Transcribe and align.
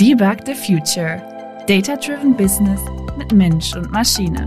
Debug 0.00 0.46
the 0.46 0.54
Future. 0.54 1.20
Data-Driven 1.66 2.34
Business 2.34 2.80
mit 3.18 3.32
Mensch 3.32 3.76
und 3.76 3.90
Maschine. 3.92 4.46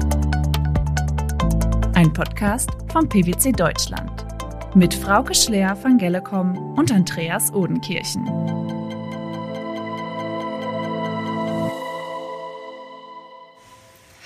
Ein 1.94 2.12
Podcast 2.12 2.71
von 2.91 3.07
PwC 3.07 3.52
Deutschland. 3.52 4.26
Mit 4.74 4.96
Frauke 4.96 5.36
Schleer 5.36 5.75
von 5.75 6.00
Gellecom 6.00 6.74
und 6.75 6.92
Andreas 6.92 7.54
Odenkirchen. 7.54 8.28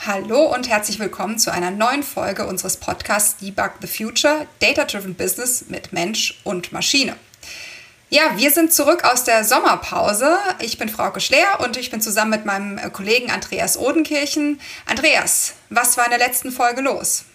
Hallo 0.05 0.55
und 0.55 0.69
herzlich 0.69 0.97
willkommen 0.97 1.37
zu 1.39 1.51
einer 1.51 1.71
neuen 1.71 2.03
Folge 2.03 2.47
unseres 2.47 2.77
Podcasts 2.77 3.35
Debug 3.35 3.71
the 3.81 3.87
Future, 3.87 4.47
Data-Driven 4.59 5.15
Business 5.15 5.65
mit 5.67 5.91
Mensch 5.91 6.39
und 6.45 6.71
Maschine. 6.71 7.17
Ja, 8.09 8.21
wir 8.37 8.51
sind 8.51 8.71
zurück 8.71 9.03
aus 9.03 9.25
der 9.25 9.43
Sommerpause. 9.43 10.37
Ich 10.61 10.77
bin 10.77 10.87
Frau 10.87 11.11
Schleer 11.19 11.59
und 11.65 11.75
ich 11.75 11.91
bin 11.91 11.99
zusammen 11.99 12.31
mit 12.31 12.45
meinem 12.45 12.79
Kollegen 12.93 13.29
Andreas 13.31 13.77
Odenkirchen. 13.77 14.61
Andreas, 14.85 15.55
was 15.69 15.97
war 15.97 16.05
in 16.05 16.11
der 16.11 16.19
letzten 16.19 16.51
Folge 16.51 16.79
los? 16.79 17.25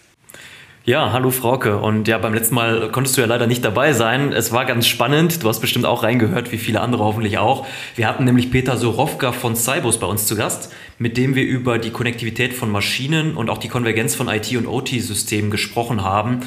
Ja, 0.85 1.13
hallo 1.13 1.29
Frauke. 1.29 1.77
Und 1.77 2.07
ja, 2.07 2.17
beim 2.17 2.33
letzten 2.33 2.55
Mal 2.55 2.91
konntest 2.91 3.15
du 3.15 3.21
ja 3.21 3.27
leider 3.27 3.45
nicht 3.45 3.63
dabei 3.63 3.93
sein. 3.93 4.33
Es 4.33 4.51
war 4.51 4.65
ganz 4.65 4.87
spannend. 4.87 5.43
Du 5.43 5.47
hast 5.47 5.59
bestimmt 5.59 5.85
auch 5.85 6.01
reingehört, 6.01 6.51
wie 6.51 6.57
viele 6.57 6.81
andere 6.81 7.03
hoffentlich 7.03 7.37
auch. 7.37 7.67
Wir 7.95 8.07
hatten 8.07 8.25
nämlich 8.25 8.51
Peter 8.51 8.75
Sorowka 8.75 9.31
von 9.31 9.55
Cybus 9.55 9.99
bei 9.99 10.07
uns 10.07 10.25
zu 10.25 10.35
Gast, 10.35 10.73
mit 10.97 11.17
dem 11.17 11.35
wir 11.35 11.43
über 11.43 11.77
die 11.77 11.91
Konnektivität 11.91 12.53
von 12.53 12.69
Maschinen 12.69 13.37
und 13.37 13.49
auch 13.49 13.59
die 13.59 13.69
Konvergenz 13.69 14.15
von 14.15 14.27
IT- 14.27 14.57
und 14.57 14.67
OT-Systemen 14.67 15.51
gesprochen 15.51 16.03
haben. 16.03 16.41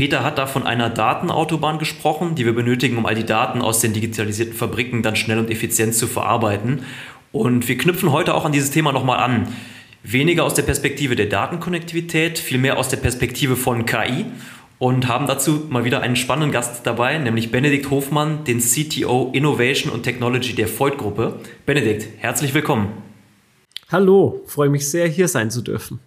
Peter 0.00 0.24
hat 0.24 0.38
da 0.38 0.46
von 0.46 0.62
einer 0.66 0.88
Datenautobahn 0.88 1.78
gesprochen, 1.78 2.34
die 2.34 2.46
wir 2.46 2.54
benötigen, 2.54 2.96
um 2.96 3.04
all 3.04 3.14
die 3.14 3.26
Daten 3.26 3.60
aus 3.60 3.80
den 3.80 3.92
digitalisierten 3.92 4.54
Fabriken 4.54 5.02
dann 5.02 5.14
schnell 5.14 5.38
und 5.38 5.50
effizient 5.50 5.94
zu 5.94 6.06
verarbeiten. 6.06 6.84
Und 7.32 7.68
wir 7.68 7.76
knüpfen 7.76 8.10
heute 8.10 8.32
auch 8.32 8.46
an 8.46 8.52
dieses 8.52 8.70
Thema 8.70 8.92
nochmal 8.92 9.18
an. 9.18 9.48
Weniger 10.02 10.44
aus 10.44 10.54
der 10.54 10.62
Perspektive 10.62 11.16
der 11.16 11.26
Datenkonnektivität, 11.26 12.38
vielmehr 12.38 12.78
aus 12.78 12.88
der 12.88 12.96
Perspektive 12.96 13.56
von 13.56 13.84
KI 13.84 14.24
und 14.78 15.06
haben 15.06 15.26
dazu 15.26 15.66
mal 15.68 15.84
wieder 15.84 16.00
einen 16.00 16.16
spannenden 16.16 16.50
Gast 16.50 16.86
dabei, 16.86 17.18
nämlich 17.18 17.50
Benedikt 17.50 17.90
Hofmann, 17.90 18.44
den 18.44 18.60
CTO 18.60 19.28
Innovation 19.34 19.92
und 19.92 20.04
Technology 20.04 20.54
der 20.54 20.78
Voigt-Gruppe. 20.78 21.40
Benedikt, 21.66 22.08
herzlich 22.16 22.54
willkommen. 22.54 22.88
Hallo, 23.92 24.40
freue 24.46 24.70
mich 24.70 24.88
sehr, 24.88 25.08
hier 25.08 25.28
sein 25.28 25.50
zu 25.50 25.60
dürfen. 25.60 26.00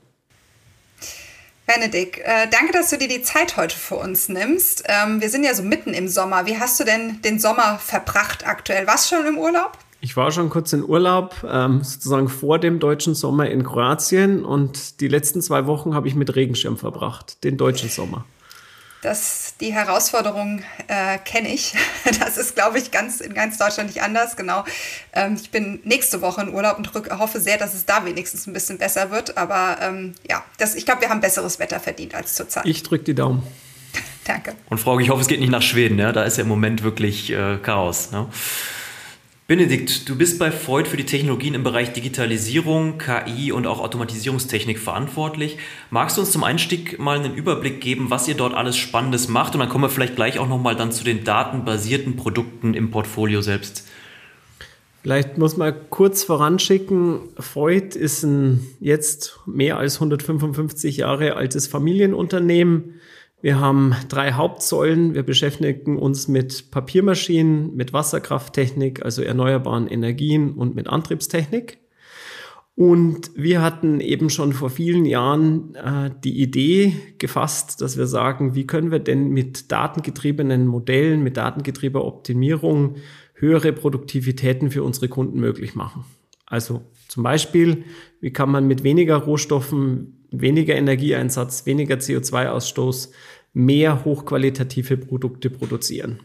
Benedikt, 1.66 2.20
äh, 2.20 2.48
danke, 2.52 2.74
dass 2.74 2.90
du 2.90 2.98
dir 2.98 3.08
die 3.08 3.22
Zeit 3.22 3.56
heute 3.56 3.76
für 3.76 3.96
uns 3.96 4.28
nimmst. 4.28 4.84
Ähm, 4.88 5.22
wir 5.22 5.30
sind 5.30 5.46
ja 5.46 5.54
so 5.54 5.64
mitten 5.64 5.94
im 5.94 6.08
Sommer. 6.10 6.46
Wie 6.46 6.60
hast 6.60 6.80
du 6.80 6.84
denn 6.84 7.22
den 7.22 7.40
Sommer 7.40 7.80
verbracht 7.80 8.46
aktuell? 8.46 8.86
Warst 8.86 9.12
du 9.12 9.16
schon 9.16 9.26
im 9.26 9.38
Urlaub? 9.38 9.78
Ich 10.02 10.18
war 10.18 10.34
schon 10.34 10.50
kurz 10.50 10.74
in 10.74 10.84
Urlaub, 10.84 11.36
ähm, 11.50 11.82
sozusagen 11.82 12.28
vor 12.28 12.60
dem 12.60 12.80
deutschen 12.80 13.16
Sommer 13.16 13.50
in 13.50 13.64
Kroatien 13.64 14.44
und 14.44 15.00
die 15.00 15.08
letzten 15.08 15.42
zwei 15.42 15.66
Wochen 15.66 15.96
habe 15.96 16.10
ich 16.10 16.16
mit 16.16 16.36
Regenschirm 16.36 16.76
verbracht, 16.76 17.42
den 17.46 17.56
deutschen 17.56 17.88
Sommer. 17.88 18.26
Das, 19.02 19.43
die 19.62 19.74
Herausforderung 19.74 20.62
äh, 20.88 21.18
kenne 21.20 21.54
ich. 21.54 21.74
Das 22.20 22.38
ist, 22.38 22.56
glaube 22.56 22.80
ich, 22.80 22.92
ganz, 22.92 23.22
in 23.22 23.34
ganz 23.34 23.58
Deutschland 23.58 23.90
nicht 23.90 24.02
anders. 24.02 24.36
Genau. 24.36 24.64
Ähm, 25.14 25.38
ich 25.42 25.52
bin 25.52 25.80
nächste 25.84 26.22
Woche 26.22 26.42
in 26.42 26.54
Urlaub 26.54 26.78
und 26.78 26.84
drück, 26.84 27.10
hoffe 27.18 27.40
sehr, 27.40 27.58
dass 27.58 27.74
es 27.74 27.86
da 27.86 28.06
wenigstens 28.06 28.48
ein 28.48 28.54
bisschen 28.54 28.78
besser 28.78 29.12
wird. 29.12 29.38
Aber 29.38 29.78
ähm, 29.82 30.14
ja, 30.30 30.44
das, 30.58 30.76
ich 30.76 30.86
glaube, 30.86 31.02
wir 31.02 31.10
haben 31.10 31.22
besseres 31.22 31.60
Wetter 31.60 31.80
verdient 31.80 32.16
als 32.16 32.36
zurzeit. 32.36 32.66
Ich 32.66 32.84
drücke 32.84 33.04
die 33.04 33.16
Daumen. 33.16 33.44
Danke. 34.26 34.56
Und 34.70 34.80
Frau, 34.80 35.00
ich 35.00 35.10
hoffe, 35.10 35.22
es 35.22 35.28
geht 35.28 35.40
nicht 35.40 35.52
nach 35.52 35.62
Schweden. 35.62 36.00
Ja? 36.00 36.12
Da 36.12 36.24
ist 36.24 36.38
ja 36.38 36.44
im 36.44 36.50
Moment 36.50 36.84
wirklich 36.84 37.32
äh, 37.32 37.58
Chaos. 37.62 38.12
Ne? 38.12 38.28
Benedikt, 39.46 40.08
du 40.08 40.18
bist 40.18 40.40
bei 40.40 40.52
Freud 40.52 40.90
für 40.90 40.96
die 40.96 41.06
Technologien 41.06 41.54
im 41.54 41.64
Bereich 41.64 41.92
Digitalisierung, 41.92 42.98
KI 42.98 43.52
und 43.52 43.68
auch 43.68 43.82
Automatisierungstechnik 43.82 44.80
verantwortlich. 44.80 45.58
Magst 45.90 46.16
du 46.16 46.22
uns 46.22 46.32
zum 46.32 46.46
Einstieg 46.46 46.98
mal 46.98 47.20
einen 47.20 47.36
Überblick 47.36 47.82
geben, 47.82 48.10
was 48.10 48.26
ihr 48.30 48.36
dort 48.36 48.54
alles 48.54 48.78
Spannendes 48.78 49.28
macht? 49.28 49.54
Und 49.54 49.60
dann 49.60 49.68
kommen 49.68 49.84
wir 49.84 49.90
vielleicht 49.90 50.16
gleich 50.16 50.40
auch 50.40 50.48
nochmal 50.48 50.78
dann 50.78 50.94
zu 50.94 51.04
den 51.04 51.26
datenbasierten 51.26 52.16
Produkten 52.16 52.74
im 52.74 52.90
Portfolio 52.90 53.42
selbst. 53.42 53.86
Vielleicht 55.02 55.38
muss 55.38 55.58
man 55.58 55.74
kurz 55.90 56.24
voranschicken, 56.24 57.20
Freud 57.38 58.00
ist 58.00 58.24
ein 58.24 58.66
jetzt 58.80 59.42
mehr 59.46 59.78
als 59.78 59.96
155 59.96 60.96
Jahre 60.96 61.36
altes 61.36 61.68
Familienunternehmen 61.68 63.02
wir 63.44 63.60
haben 63.60 63.94
drei 64.08 64.32
Hauptsäulen. 64.32 65.16
Wir 65.16 65.24
beschäftigen 65.24 66.00
uns 66.00 66.30
mit 66.30 66.72
Papiermaschinen, 66.72 67.76
mit 67.76 67.92
Wasserkrafttechnik, 67.92 69.04
also 69.04 69.22
erneuerbaren 69.22 69.88
Energien 69.88 70.54
und 70.54 70.76
mit 70.76 70.88
Antriebstechnik. 70.88 71.80
Und 72.76 73.32
wir 73.36 73.62
hatten 73.62 74.00
eben 74.00 74.30
schon 74.30 74.54
vor 74.54 74.70
vielen 74.70 75.04
Jahren 75.04 75.76
äh, 75.76 76.10
die 76.24 76.42
Idee 76.42 76.94
gefasst, 77.18 77.82
dass 77.82 77.98
wir 77.98 78.08
sagen, 78.08 78.56
wie 78.56 78.66
können 78.66 78.92
wir 78.92 79.00
denn 79.00 79.28
mit 79.28 79.74
datengetriebenen 79.74 80.66
Modellen, 80.66 81.22
mit 81.22 81.36
datengetriebener 81.36 82.06
Optimierung 82.06 82.96
höhere 83.34 83.74
Produktivitäten 83.74 84.72
für 84.72 84.84
unsere 84.84 85.10
Kunden 85.10 85.42
möglich 85.42 85.76
machen. 85.76 86.06
Also 86.46 86.80
zum 87.10 87.24
Beispiel, 87.24 87.84
wie 88.22 88.32
kann 88.32 88.50
man 88.50 88.68
mit 88.68 88.86
weniger 88.86 89.18
Rohstoffen 89.18 90.23
weniger 90.42 90.76
Energieeinsatz, 90.76 91.66
weniger 91.66 91.96
CO2-Ausstoß, 91.96 93.12
mehr 93.54 94.04
hochqualitative 94.04 94.98
Produkte 94.98 95.50
produzieren. 95.50 96.20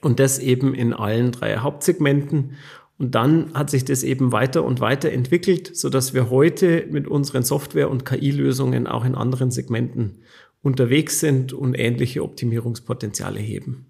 Und 0.00 0.20
das 0.20 0.38
eben 0.38 0.74
in 0.74 0.92
allen 0.92 1.32
drei 1.32 1.58
Hauptsegmenten. 1.58 2.56
Und 2.98 3.14
dann 3.14 3.52
hat 3.54 3.70
sich 3.70 3.84
das 3.84 4.02
eben 4.02 4.32
weiter 4.32 4.64
und 4.64 4.80
weiter 4.80 5.10
entwickelt, 5.10 5.76
so 5.76 5.90
dass 5.90 6.14
wir 6.14 6.30
heute 6.30 6.86
mit 6.90 7.08
unseren 7.08 7.42
Software- 7.42 7.90
und 7.90 8.04
KI-Lösungen 8.06 8.86
auch 8.86 9.04
in 9.04 9.14
anderen 9.14 9.50
Segmenten 9.50 10.22
unterwegs 10.62 11.20
sind 11.20 11.52
und 11.52 11.78
ähnliche 11.78 12.22
Optimierungspotenziale 12.22 13.40
heben. 13.40 13.86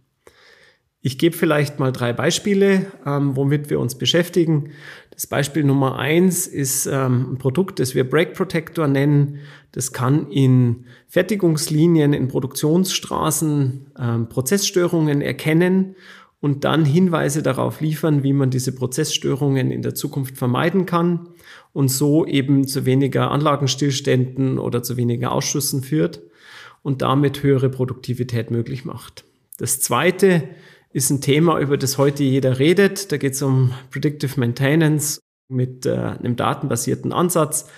Ich 1.02 1.16
gebe 1.16 1.37
vielleicht 1.37 1.78
mal 1.78 1.92
drei 1.92 2.12
Beispiele, 2.12 2.87
ähm, 3.06 3.34
womit 3.34 3.70
wir 3.70 3.81
uns 3.81 3.97
beschäftigen. 3.97 4.72
Das 5.20 5.26
Beispiel 5.26 5.64
Nummer 5.64 5.98
eins 5.98 6.47
ist 6.47 6.86
ähm, 6.86 7.32
ein 7.32 7.36
Produkt, 7.36 7.78
das 7.78 7.94
wir 7.94 8.08
Brake 8.08 8.32
Protector 8.32 8.88
nennen. 8.88 9.41
Das 9.70 9.92
kann 9.92 10.28
in 10.31 10.86
Fertigungslinien, 11.08 12.14
in 12.14 12.28
Produktionsstraßen 12.28 13.92
ähm, 13.98 14.28
Prozessstörungen 14.31 15.20
erkennen 15.20 15.94
und 16.41 16.64
dann 16.64 16.86
Hinweise 16.86 17.42
darauf 17.42 17.82
liefern, 17.82 18.22
wie 18.22 18.32
man 18.32 18.48
diese 18.48 18.75
Prozessstörungen 18.75 19.70
in 19.70 19.82
der 19.82 19.94
Zukunft 19.94 20.38
vermeiden 20.38 20.86
kann 20.86 21.28
und 21.75 21.88
so 21.88 22.25
eben 22.25 22.66
zu 22.66 22.87
weniger 22.87 23.31
Anlagenstillständen 23.31 24.58
oder 24.58 24.82
zu 24.82 24.97
weniger 24.97 25.32
Ausschüssen 25.32 25.82
führt 25.82 26.22
und 26.82 27.02
damit 27.02 27.42
höhere 27.42 27.69
Produktivität 27.69 28.50
möglich 28.50 28.87
macht. 28.87 29.25
Das 29.58 29.81
zweite 29.81 30.44
ist 30.92 31.10
ein 31.10 31.20
Thema, 31.20 31.58
über 31.60 31.76
das 31.76 31.98
heute 31.98 32.24
jeder 32.24 32.58
redet. 32.58 33.12
Da 33.12 33.16
geht 33.16 33.34
es 33.34 33.42
um 33.42 33.72
Predictive 33.90 34.38
Maintenance 34.38 35.20
mit 35.48 35.86
äh, 35.86 35.94
einem 35.94 36.36
datenbasierten 36.36 37.12
Ansatz, 37.12 37.68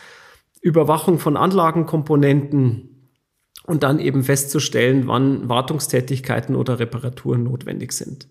Überwachung 0.61 1.19
von 1.19 1.37
Anlagenkomponenten 1.37 3.11
und 3.67 3.83
dann 3.83 3.99
eben 3.99 4.25
festzustellen, 4.25 5.07
wann 5.07 5.49
Wartungstätigkeiten 5.49 6.57
oder 6.57 6.79
Reparaturen 6.79 7.45
notwendig 7.45 7.93
sind. 7.93 8.29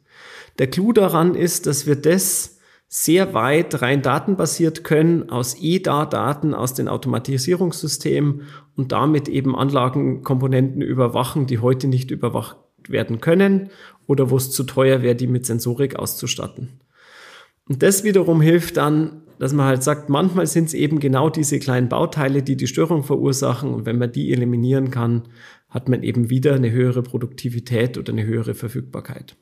Der 0.59 0.67
Clou 0.67 0.93
daran 0.93 1.35
ist, 1.35 1.67
dass 1.67 1.85
wir 1.85 1.95
das 1.95 2.57
sehr 2.87 3.33
weit 3.33 3.81
rein 3.81 4.01
datenbasiert 4.01 4.83
können 4.83 5.29
aus 5.29 5.55
EDA-Daten 5.61 6.53
aus 6.53 6.73
den 6.73 6.89
Automatisierungssystemen 6.89 8.41
und 8.75 8.91
damit 8.91 9.29
eben 9.29 9.55
Anlagenkomponenten 9.55 10.81
überwachen, 10.81 11.47
die 11.47 11.59
heute 11.59 11.87
nicht 11.87 12.11
überwacht 12.11 12.57
werden 12.89 13.21
können 13.21 13.69
oder 14.07 14.29
wo 14.29 14.37
es 14.37 14.51
zu 14.51 14.63
teuer 14.63 15.01
wäre, 15.01 15.15
die 15.15 15.27
mit 15.27 15.45
Sensorik 15.45 15.95
auszustatten. 15.95 16.81
Und 17.67 17.83
das 17.83 18.03
wiederum 18.03 18.41
hilft 18.41 18.77
dann, 18.77 19.21
dass 19.39 19.53
man 19.53 19.65
halt 19.65 19.81
sagt, 19.81 20.09
manchmal 20.09 20.45
sind 20.45 20.65
es 20.65 20.73
eben 20.73 20.99
genau 20.99 21.29
diese 21.29 21.57
kleinen 21.57 21.89
Bauteile, 21.89 22.43
die 22.43 22.55
die 22.55 22.67
Störung 22.67 23.03
verursachen. 23.03 23.73
Und 23.73 23.87
wenn 23.87 23.97
man 23.97 24.11
die 24.11 24.31
eliminieren 24.31 24.91
kann, 24.91 25.23
hat 25.67 25.89
man 25.89 26.03
eben 26.03 26.29
wieder 26.29 26.53
eine 26.53 26.71
höhere 26.71 27.01
Produktivität 27.01 27.97
oder 27.97 28.13
eine 28.13 28.25
höhere 28.25 28.53
Verfügbarkeit. 28.53 29.35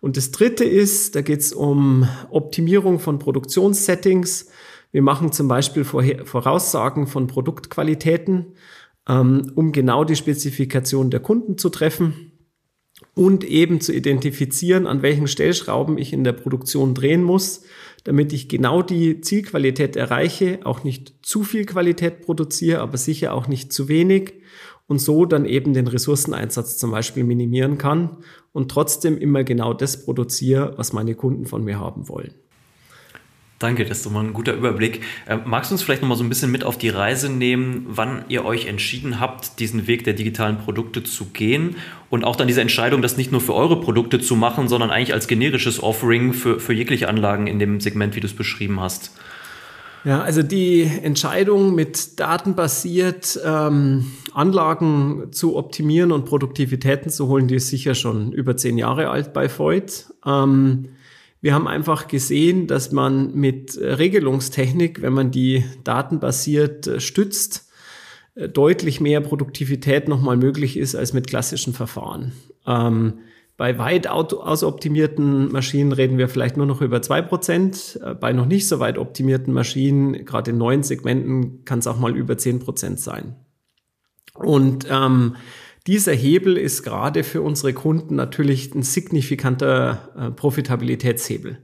Und 0.00 0.16
das 0.16 0.30
dritte 0.30 0.64
ist, 0.64 1.14
da 1.14 1.20
geht 1.20 1.40
es 1.40 1.52
um 1.52 2.08
Optimierung 2.30 2.98
von 2.98 3.18
Produktionssettings. 3.18 4.48
Wir 4.92 5.02
machen 5.02 5.30
zum 5.30 5.46
Beispiel 5.46 5.84
Voraussagen 5.84 7.06
von 7.06 7.26
Produktqualitäten, 7.26 8.54
ähm, 9.08 9.52
um 9.54 9.72
genau 9.72 10.04
die 10.04 10.16
Spezifikation 10.16 11.10
der 11.10 11.20
Kunden 11.20 11.58
zu 11.58 11.68
treffen 11.68 12.31
und 13.14 13.44
eben 13.44 13.80
zu 13.80 13.92
identifizieren, 13.92 14.86
an 14.86 15.02
welchen 15.02 15.26
Stellschrauben 15.26 15.98
ich 15.98 16.12
in 16.12 16.24
der 16.24 16.32
Produktion 16.32 16.94
drehen 16.94 17.22
muss, 17.22 17.62
damit 18.04 18.32
ich 18.32 18.48
genau 18.48 18.82
die 18.82 19.20
Zielqualität 19.20 19.96
erreiche, 19.96 20.60
auch 20.64 20.82
nicht 20.82 21.14
zu 21.22 21.44
viel 21.44 21.66
Qualität 21.66 22.22
produziere, 22.22 22.80
aber 22.80 22.96
sicher 22.96 23.34
auch 23.34 23.48
nicht 23.48 23.72
zu 23.72 23.88
wenig 23.88 24.34
und 24.86 24.98
so 25.00 25.24
dann 25.24 25.44
eben 25.44 25.72
den 25.72 25.86
Ressourceneinsatz 25.86 26.78
zum 26.78 26.90
Beispiel 26.90 27.24
minimieren 27.24 27.78
kann 27.78 28.18
und 28.52 28.70
trotzdem 28.70 29.18
immer 29.18 29.44
genau 29.44 29.72
das 29.72 30.04
produziere, 30.04 30.74
was 30.76 30.92
meine 30.92 31.14
Kunden 31.14 31.46
von 31.46 31.64
mir 31.64 31.78
haben 31.78 32.08
wollen. 32.08 32.34
Danke, 33.62 33.84
das 33.84 33.98
ist 33.98 34.06
doch 34.06 34.10
mal 34.10 34.24
ein 34.24 34.32
guter 34.32 34.54
Überblick. 34.54 35.02
Äh, 35.26 35.38
magst 35.44 35.70
du 35.70 35.74
uns 35.74 35.82
vielleicht 35.82 36.02
noch 36.02 36.08
mal 36.08 36.16
so 36.16 36.24
ein 36.24 36.28
bisschen 36.28 36.50
mit 36.50 36.64
auf 36.64 36.78
die 36.78 36.88
Reise 36.88 37.28
nehmen, 37.28 37.86
wann 37.88 38.24
ihr 38.28 38.44
euch 38.44 38.66
entschieden 38.66 39.20
habt, 39.20 39.60
diesen 39.60 39.86
Weg 39.86 40.02
der 40.02 40.14
digitalen 40.14 40.58
Produkte 40.58 41.04
zu 41.04 41.26
gehen 41.26 41.76
und 42.10 42.24
auch 42.24 42.34
dann 42.34 42.48
diese 42.48 42.60
Entscheidung, 42.60 43.02
das 43.02 43.16
nicht 43.16 43.30
nur 43.30 43.40
für 43.40 43.54
eure 43.54 43.80
Produkte 43.80 44.18
zu 44.18 44.34
machen, 44.34 44.66
sondern 44.66 44.90
eigentlich 44.90 45.14
als 45.14 45.28
generisches 45.28 45.80
Offering 45.80 46.32
für, 46.32 46.58
für 46.58 46.72
jegliche 46.72 47.08
Anlagen 47.08 47.46
in 47.46 47.60
dem 47.60 47.80
Segment, 47.80 48.16
wie 48.16 48.20
du 48.20 48.26
es 48.26 48.34
beschrieben 48.34 48.80
hast? 48.80 49.12
Ja, 50.04 50.20
also 50.22 50.42
die 50.42 50.82
Entscheidung 50.82 51.76
mit 51.76 52.18
datenbasiert 52.18 53.38
ähm, 53.44 54.10
Anlagen 54.34 55.28
zu 55.30 55.56
optimieren 55.56 56.10
und 56.10 56.24
Produktivitäten 56.24 57.10
zu 57.10 57.28
holen, 57.28 57.46
die 57.46 57.54
ist 57.54 57.68
sicher 57.68 57.94
schon 57.94 58.32
über 58.32 58.56
zehn 58.56 58.76
Jahre 58.76 59.10
alt 59.10 59.32
bei 59.32 59.48
Voigt. 59.48 60.12
Ähm, 60.26 60.88
wir 61.42 61.54
haben 61.54 61.66
einfach 61.66 62.06
gesehen, 62.06 62.68
dass 62.68 62.92
man 62.92 63.34
mit 63.34 63.76
Regelungstechnik, 63.76 65.02
wenn 65.02 65.12
man 65.12 65.32
die 65.32 65.64
datenbasiert 65.82 66.86
äh, 66.86 67.00
stützt, 67.00 67.68
äh, 68.36 68.48
deutlich 68.48 69.00
mehr 69.00 69.20
Produktivität 69.20 70.06
nochmal 70.08 70.36
möglich 70.36 70.76
ist 70.76 70.94
als 70.94 71.12
mit 71.12 71.26
klassischen 71.26 71.74
Verfahren. 71.74 72.32
Ähm, 72.64 73.14
bei 73.56 73.76
weit 73.76 74.06
ausoptimierten 74.06 75.50
Maschinen 75.52 75.92
reden 75.92 76.16
wir 76.16 76.28
vielleicht 76.28 76.56
nur 76.56 76.66
noch 76.66 76.80
über 76.80 77.02
zwei 77.02 77.20
Prozent. 77.22 78.00
Äh, 78.04 78.14
bei 78.14 78.32
noch 78.32 78.46
nicht 78.46 78.68
so 78.68 78.78
weit 78.78 78.96
optimierten 78.96 79.52
Maschinen, 79.52 80.24
gerade 80.24 80.52
in 80.52 80.58
neuen 80.58 80.84
Segmenten, 80.84 81.64
kann 81.64 81.80
es 81.80 81.88
auch 81.88 81.98
mal 81.98 82.16
über 82.16 82.38
zehn 82.38 82.60
Prozent 82.60 83.00
sein. 83.00 83.34
Und 84.34 84.86
ähm, 84.88 85.34
dieser 85.86 86.12
Hebel 86.12 86.56
ist 86.56 86.82
gerade 86.82 87.24
für 87.24 87.42
unsere 87.42 87.72
Kunden 87.72 88.14
natürlich 88.14 88.74
ein 88.74 88.82
signifikanter 88.82 90.10
äh, 90.16 90.30
Profitabilitätshebel. 90.30 91.58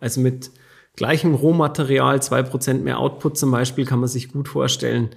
Also 0.00 0.20
mit 0.20 0.50
gleichem 0.96 1.34
Rohmaterial, 1.34 2.20
zwei 2.22 2.42
Prozent 2.42 2.84
mehr 2.84 2.98
Output 2.98 3.38
zum 3.38 3.50
Beispiel, 3.50 3.86
kann 3.86 4.00
man 4.00 4.08
sich 4.08 4.32
gut 4.32 4.48
vorstellen, 4.48 5.10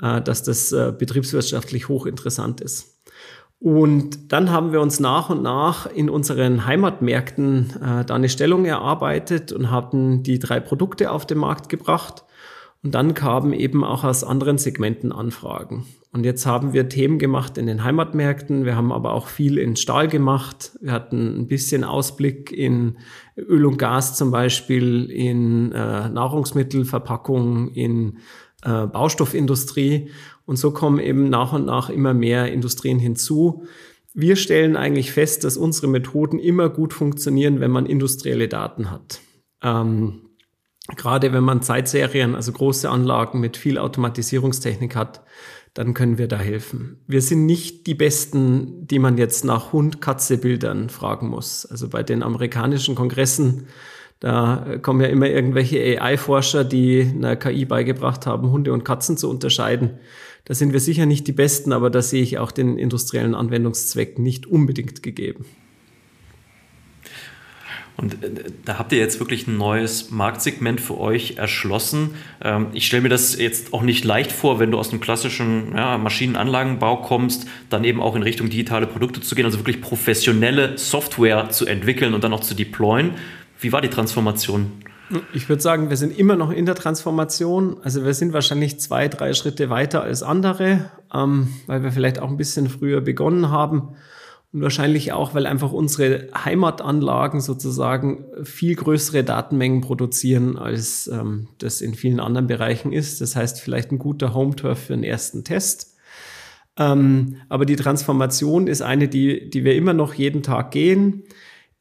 äh, 0.00 0.22
dass 0.22 0.42
das 0.42 0.72
äh, 0.72 0.92
betriebswirtschaftlich 0.96 1.88
hochinteressant 1.88 2.60
ist. 2.60 2.98
Und 3.60 4.32
dann 4.32 4.50
haben 4.52 4.72
wir 4.72 4.80
uns 4.80 5.00
nach 5.00 5.30
und 5.30 5.42
nach 5.42 5.86
in 5.86 6.08
unseren 6.08 6.64
Heimatmärkten 6.64 7.70
äh, 7.82 8.04
da 8.04 8.14
eine 8.14 8.28
Stellung 8.28 8.64
erarbeitet 8.64 9.52
und 9.52 9.70
hatten 9.70 10.22
die 10.22 10.38
drei 10.38 10.60
Produkte 10.60 11.10
auf 11.10 11.26
den 11.26 11.38
Markt 11.38 11.68
gebracht. 11.68 12.24
Und 12.84 12.94
dann 12.94 13.14
kamen 13.14 13.52
eben 13.52 13.82
auch 13.82 14.04
aus 14.04 14.22
anderen 14.22 14.56
Segmenten 14.58 15.10
Anfragen. 15.10 15.84
Und 16.12 16.24
jetzt 16.24 16.46
haben 16.46 16.72
wir 16.72 16.88
Themen 16.88 17.18
gemacht 17.18 17.58
in 17.58 17.66
den 17.66 17.82
Heimatmärkten. 17.82 18.64
Wir 18.64 18.76
haben 18.76 18.92
aber 18.92 19.12
auch 19.12 19.26
viel 19.26 19.58
in 19.58 19.76
Stahl 19.76 20.08
gemacht. 20.08 20.78
Wir 20.80 20.92
hatten 20.92 21.40
ein 21.40 21.48
bisschen 21.48 21.84
Ausblick 21.84 22.52
in 22.52 22.98
Öl 23.36 23.66
und 23.66 23.78
Gas 23.78 24.16
zum 24.16 24.30
Beispiel, 24.30 25.10
in 25.10 25.72
äh, 25.72 26.08
Nahrungsmittelverpackung, 26.08 27.72
in 27.72 28.18
äh, 28.62 28.86
Baustoffindustrie. 28.86 30.10
Und 30.46 30.56
so 30.56 30.70
kommen 30.70 30.98
eben 30.98 31.28
nach 31.28 31.52
und 31.52 31.66
nach 31.66 31.90
immer 31.90 32.14
mehr 32.14 32.50
Industrien 32.50 32.98
hinzu. 32.98 33.64
Wir 34.14 34.36
stellen 34.36 34.76
eigentlich 34.76 35.12
fest, 35.12 35.44
dass 35.44 35.56
unsere 35.56 35.88
Methoden 35.88 36.38
immer 36.38 36.70
gut 36.70 36.92
funktionieren, 36.92 37.60
wenn 37.60 37.70
man 37.70 37.86
industrielle 37.86 38.48
Daten 38.48 38.90
hat. 38.90 39.20
Ähm, 39.62 40.27
gerade 40.96 41.32
wenn 41.32 41.44
man 41.44 41.62
Zeitserien, 41.62 42.34
also 42.34 42.52
große 42.52 42.88
Anlagen 42.88 43.40
mit 43.40 43.56
viel 43.56 43.78
Automatisierungstechnik 43.78 44.96
hat, 44.96 45.22
dann 45.74 45.94
können 45.94 46.18
wir 46.18 46.28
da 46.28 46.38
helfen. 46.38 46.98
Wir 47.06 47.22
sind 47.22 47.46
nicht 47.46 47.86
die 47.86 47.94
Besten, 47.94 48.86
die 48.86 48.98
man 48.98 49.18
jetzt 49.18 49.44
nach 49.44 49.72
Hund-Katze-Bildern 49.72 50.88
fragen 50.88 51.28
muss. 51.28 51.66
Also 51.66 51.88
bei 51.88 52.02
den 52.02 52.22
amerikanischen 52.22 52.94
Kongressen, 52.94 53.66
da 54.18 54.78
kommen 54.82 55.00
ja 55.00 55.06
immer 55.06 55.28
irgendwelche 55.28 55.78
AI-Forscher, 55.78 56.64
die 56.64 57.02
einer 57.02 57.36
KI 57.36 57.64
beigebracht 57.64 58.26
haben, 58.26 58.50
Hunde 58.50 58.72
und 58.72 58.84
Katzen 58.84 59.16
zu 59.16 59.30
unterscheiden. 59.30 59.98
Da 60.46 60.54
sind 60.54 60.72
wir 60.72 60.80
sicher 60.80 61.06
nicht 61.06 61.26
die 61.28 61.32
Besten, 61.32 61.72
aber 61.72 61.90
da 61.90 62.02
sehe 62.02 62.22
ich 62.22 62.38
auch 62.38 62.50
den 62.50 62.78
industriellen 62.78 63.34
Anwendungszweck 63.34 64.18
nicht 64.18 64.46
unbedingt 64.46 65.02
gegeben. 65.02 65.44
Und 68.00 68.22
äh, 68.22 68.44
da 68.64 68.78
habt 68.78 68.92
ihr 68.92 68.98
jetzt 68.98 69.18
wirklich 69.18 69.46
ein 69.46 69.58
neues 69.58 70.10
Marktsegment 70.10 70.80
für 70.80 70.98
euch 70.98 71.36
erschlossen. 71.36 72.14
Ähm, 72.42 72.68
ich 72.72 72.86
stelle 72.86 73.02
mir 73.02 73.08
das 73.08 73.36
jetzt 73.36 73.74
auch 73.74 73.82
nicht 73.82 74.04
leicht 74.04 74.32
vor, 74.32 74.60
wenn 74.60 74.70
du 74.70 74.78
aus 74.78 74.90
einem 74.90 75.00
klassischen 75.00 75.74
ja, 75.76 75.98
Maschinenanlagenbau 75.98 76.98
kommst, 76.98 77.46
dann 77.68 77.84
eben 77.84 78.00
auch 78.00 78.14
in 78.14 78.22
Richtung 78.22 78.48
digitale 78.48 78.86
Produkte 78.86 79.20
zu 79.20 79.34
gehen, 79.34 79.44
also 79.44 79.58
wirklich 79.58 79.80
professionelle 79.80 80.78
Software 80.78 81.50
zu 81.50 81.66
entwickeln 81.66 82.14
und 82.14 82.22
dann 82.22 82.32
auch 82.32 82.40
zu 82.40 82.54
deployen. 82.54 83.10
Wie 83.60 83.72
war 83.72 83.80
die 83.80 83.90
Transformation? 83.90 84.72
Ich 85.32 85.48
würde 85.48 85.62
sagen, 85.62 85.90
wir 85.90 85.96
sind 85.96 86.16
immer 86.16 86.36
noch 86.36 86.50
in 86.50 86.66
der 86.66 86.74
Transformation. 86.74 87.78
Also 87.82 88.04
wir 88.04 88.14
sind 88.14 88.32
wahrscheinlich 88.32 88.78
zwei, 88.78 89.08
drei 89.08 89.32
Schritte 89.32 89.70
weiter 89.70 90.02
als 90.02 90.22
andere, 90.22 90.90
ähm, 91.12 91.48
weil 91.66 91.82
wir 91.82 91.90
vielleicht 91.90 92.20
auch 92.20 92.28
ein 92.28 92.36
bisschen 92.36 92.68
früher 92.68 93.00
begonnen 93.00 93.50
haben. 93.50 93.96
Und 94.52 94.62
wahrscheinlich 94.62 95.12
auch, 95.12 95.34
weil 95.34 95.46
einfach 95.46 95.72
unsere 95.72 96.28
Heimatanlagen 96.34 97.40
sozusagen 97.40 98.24
viel 98.44 98.76
größere 98.76 99.22
Datenmengen 99.22 99.82
produzieren, 99.82 100.56
als 100.56 101.06
ähm, 101.08 101.48
das 101.58 101.82
in 101.82 101.94
vielen 101.94 102.18
anderen 102.18 102.46
Bereichen 102.46 102.92
ist. 102.92 103.20
Das 103.20 103.36
heißt, 103.36 103.60
vielleicht 103.60 103.92
ein 103.92 103.98
guter 103.98 104.32
Home-Turf 104.32 104.78
für 104.78 104.94
einen 104.94 105.04
ersten 105.04 105.44
Test. 105.44 105.98
Ähm, 106.78 107.36
aber 107.50 107.66
die 107.66 107.76
Transformation 107.76 108.68
ist 108.68 108.80
eine, 108.80 109.08
die, 109.08 109.50
die 109.50 109.64
wir 109.64 109.74
immer 109.74 109.92
noch 109.92 110.14
jeden 110.14 110.42
Tag 110.42 110.70
gehen. 110.70 111.24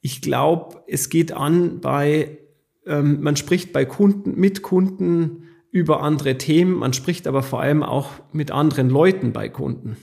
Ich 0.02 0.22
glaube, 0.22 0.84
es 0.88 1.10
geht 1.10 1.32
an 1.32 1.80
bei, 1.80 2.38
ähm, 2.86 3.22
man 3.22 3.38
spricht 3.38 3.72
bei 3.72 3.86
Kunden, 3.86 4.36
mit 4.36 4.62
Kunden 4.62 5.44
über 5.72 6.02
andere 6.02 6.38
Themen, 6.38 6.74
man 6.74 6.94
spricht 6.94 7.28
aber 7.28 7.44
vor 7.44 7.62
allem 7.62 7.84
auch 7.84 8.12
mit 8.34 8.52
anderen 8.52 8.90
Leuten 8.90 9.32
bei 9.32 9.48
Kunden. 9.48 9.98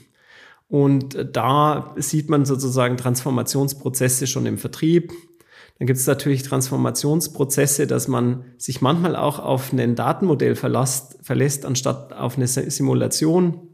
Und 0.67 1.17
da 1.33 1.93
sieht 1.97 2.29
man 2.29 2.45
sozusagen 2.45 2.97
Transformationsprozesse 2.97 4.27
schon 4.27 4.45
im 4.45 4.57
Vertrieb. 4.57 5.13
Dann 5.77 5.87
gibt 5.87 5.99
es 5.99 6.07
natürlich 6.07 6.43
Transformationsprozesse, 6.43 7.85
dass 7.85 8.07
man 8.07 8.45
sich 8.57 8.81
manchmal 8.81 9.15
auch 9.15 9.39
auf 9.39 9.73
ein 9.73 9.95
Datenmodell 9.95 10.55
verlässt, 10.55 11.17
verlässt 11.21 11.65
anstatt 11.65 12.13
auf 12.13 12.37
eine 12.37 12.47
Simulation. 12.47 13.67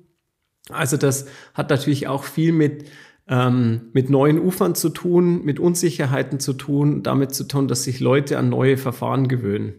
Also 0.69 0.97
das 0.97 1.27
hat 1.53 1.69
natürlich 1.69 2.07
auch 2.07 2.23
viel 2.23 2.53
mit, 2.53 2.85
ähm, 3.27 3.89
mit 3.93 4.09
neuen 4.09 4.39
Ufern 4.39 4.73
zu 4.73 4.89
tun, 4.89 5.45
mit 5.45 5.59
Unsicherheiten 5.59 6.39
zu 6.39 6.53
tun, 6.53 7.03
damit 7.03 7.35
zu 7.35 7.43
tun, 7.43 7.67
dass 7.67 7.83
sich 7.83 7.99
Leute 7.99 8.37
an 8.37 8.49
neue 8.49 8.77
Verfahren 8.77 9.27
gewöhnen. 9.27 9.73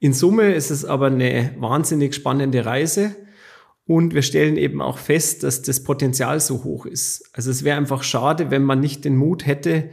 In 0.00 0.12
Summe 0.12 0.54
ist 0.54 0.70
es 0.70 0.84
aber 0.84 1.06
eine 1.06 1.54
wahnsinnig 1.58 2.14
spannende 2.14 2.66
Reise. 2.66 3.16
Und 3.86 4.14
wir 4.14 4.22
stellen 4.22 4.56
eben 4.56 4.80
auch 4.80 4.98
fest, 4.98 5.42
dass 5.42 5.60
das 5.62 5.82
Potenzial 5.82 6.40
so 6.40 6.64
hoch 6.64 6.86
ist. 6.86 7.28
Also 7.32 7.50
es 7.50 7.64
wäre 7.64 7.76
einfach 7.76 8.02
schade, 8.02 8.50
wenn 8.50 8.64
man 8.64 8.80
nicht 8.80 9.04
den 9.04 9.16
Mut 9.16 9.46
hätte, 9.46 9.90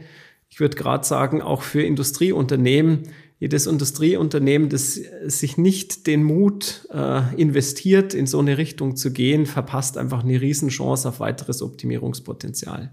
ich 0.48 0.60
würde 0.60 0.76
gerade 0.76 1.04
sagen, 1.04 1.40
auch 1.40 1.62
für 1.62 1.82
Industrieunternehmen, 1.82 3.08
jedes 3.38 3.66
Industrieunternehmen, 3.66 4.68
das 4.68 5.00
sich 5.24 5.56
nicht 5.56 6.06
den 6.06 6.22
Mut 6.22 6.86
äh, 6.92 7.22
investiert, 7.36 8.14
in 8.14 8.26
so 8.26 8.38
eine 8.38 8.58
Richtung 8.58 8.94
zu 8.94 9.12
gehen, 9.12 9.46
verpasst 9.46 9.98
einfach 9.98 10.22
eine 10.22 10.40
Riesenchance 10.40 11.08
auf 11.08 11.20
weiteres 11.20 11.60
Optimierungspotenzial. 11.62 12.92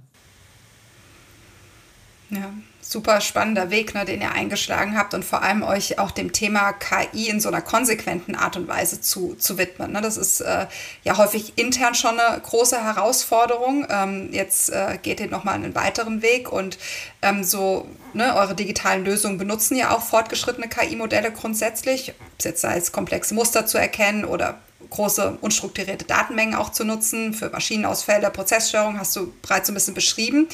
Ja, 2.31 2.53
super 2.81 3.21
spannender 3.21 3.71
Weg, 3.71 3.95
ne, 3.95 4.05
den 4.05 4.21
ihr 4.21 4.31
eingeschlagen 4.31 4.95
habt 4.95 5.13
und 5.15 5.25
vor 5.25 5.41
allem 5.41 5.63
euch 5.63 5.97
auch 5.97 6.11
dem 6.11 6.31
Thema 6.31 6.73
KI 6.73 7.27
in 7.27 7.39
so 7.39 7.49
einer 7.49 7.61
konsequenten 7.61 8.35
Art 8.35 8.55
und 8.55 8.67
Weise 8.67 9.01
zu, 9.01 9.35
zu 9.35 9.57
widmen. 9.57 9.91
Ne. 9.91 10.01
Das 10.01 10.15
ist 10.15 10.41
äh, 10.41 10.67
ja 11.03 11.17
häufig 11.17 11.53
intern 11.57 11.95
schon 11.95 12.19
eine 12.19 12.39
große 12.39 12.83
Herausforderung. 12.83 13.87
Ähm, 13.89 14.29
jetzt 14.31 14.69
äh, 14.69 14.99
geht 15.01 15.19
ihr 15.19 15.27
nochmal 15.27 15.55
einen 15.55 15.73
weiteren 15.73 16.21
Weg 16.21 16.51
und 16.51 16.77
ähm, 17.23 17.43
so 17.43 17.87
ne, 18.13 18.35
eure 18.35 18.53
digitalen 18.53 19.05
Lösungen 19.05 19.39
benutzen 19.39 19.75
ja 19.75 19.95
auch 19.95 20.03
fortgeschrittene 20.03 20.69
KI-Modelle 20.69 21.31
grundsätzlich, 21.31 22.11
ob 22.11 22.27
es 22.37 22.45
jetzt 22.45 22.61
sei 22.61 22.77
es 22.77 22.91
komplexe 22.91 23.33
Muster 23.33 23.65
zu 23.65 23.79
erkennen 23.79 24.23
oder 24.23 24.59
große 24.91 25.37
unstrukturierte 25.41 26.05
Datenmengen 26.05 26.55
auch 26.55 26.71
zu 26.71 26.83
nutzen 26.83 27.33
für 27.33 27.49
Maschinenausfälle, 27.49 28.29
Prozessstörung, 28.29 28.99
hast 28.99 29.15
du 29.15 29.33
bereits 29.41 29.67
so 29.67 29.71
ein 29.71 29.75
bisschen 29.75 29.93
beschrieben. 29.93 30.47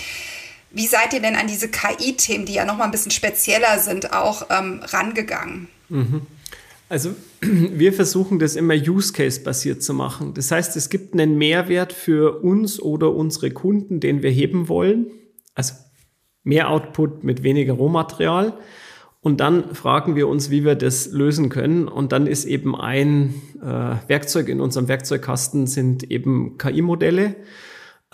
Wie 0.76 0.88
seid 0.88 1.14
ihr 1.14 1.22
denn 1.22 1.38
an 1.38 1.48
diese 1.48 1.70
KI-Themen, 1.70 2.46
die 2.46 2.56
ja 2.56 2.66
nochmal 2.66 2.88
ein 2.88 2.92
bisschen 2.92 3.12
spezieller 3.12 3.80
sind, 3.80 4.12
auch 4.12 4.48
ähm, 4.50 4.82
rangegangen? 4.84 5.70
Mhm. 5.88 6.24
Also 6.90 7.16
wir 7.42 7.94
versuchen 7.94 8.40
das 8.40 8.58
immer 8.58 8.74
Use-Case-basiert 8.74 9.82
zu 9.82 9.94
machen. 9.94 10.34
Das 10.34 10.52
heißt, 10.52 10.76
es 10.76 10.90
gibt 10.90 11.14
einen 11.14 11.38
Mehrwert 11.38 11.94
für 11.94 12.44
uns 12.44 12.82
oder 12.82 13.14
unsere 13.14 13.52
Kunden, 13.52 14.02
den 14.02 14.22
wir 14.22 14.32
heben 14.32 14.68
wollen. 14.68 15.08
Also 15.54 15.76
mehr 16.44 16.70
Output 16.70 17.24
mit 17.24 17.42
weniger 17.42 17.74
Rohmaterial. 17.74 18.58
Und 19.22 19.40
dann 19.40 19.74
fragen 19.74 20.18
wir 20.18 20.28
uns, 20.28 20.52
wie 20.52 20.66
wir 20.66 20.76
das 20.76 21.08
lösen 21.08 21.48
können. 21.48 21.88
Und 21.88 22.12
dann 22.12 22.28
ist 22.28 22.44
eben 22.44 22.76
ein 22.76 23.34
äh, 23.62 24.10
Werkzeug 24.10 24.50
in 24.50 24.60
unserem 24.60 24.90
Werkzeugkasten 24.90 25.68
sind 25.68 26.12
eben 26.12 26.58
KI-Modelle. 26.58 27.38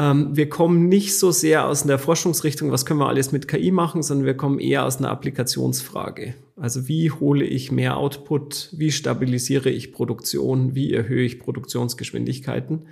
Ähm, 0.01 0.35
wir 0.35 0.49
kommen 0.49 0.89
nicht 0.89 1.15
so 1.17 1.29
sehr 1.29 1.67
aus 1.67 1.83
der 1.83 1.99
Forschungsrichtung, 1.99 2.71
was 2.71 2.87
können 2.87 2.99
wir 2.99 3.07
alles 3.07 3.31
mit 3.31 3.47
KI 3.47 3.69
machen, 3.69 4.01
sondern 4.01 4.25
wir 4.25 4.33
kommen 4.33 4.57
eher 4.57 4.85
aus 4.85 4.97
einer 4.97 5.11
Applikationsfrage. 5.11 6.33
Also 6.55 6.87
wie 6.87 7.11
hole 7.11 7.45
ich 7.45 7.71
mehr 7.71 7.97
Output, 7.97 8.69
wie 8.71 8.91
stabilisiere 8.91 9.69
ich 9.69 9.93
Produktion, 9.93 10.73
wie 10.73 10.91
erhöhe 10.91 11.23
ich 11.23 11.39
Produktionsgeschwindigkeiten. 11.39 12.87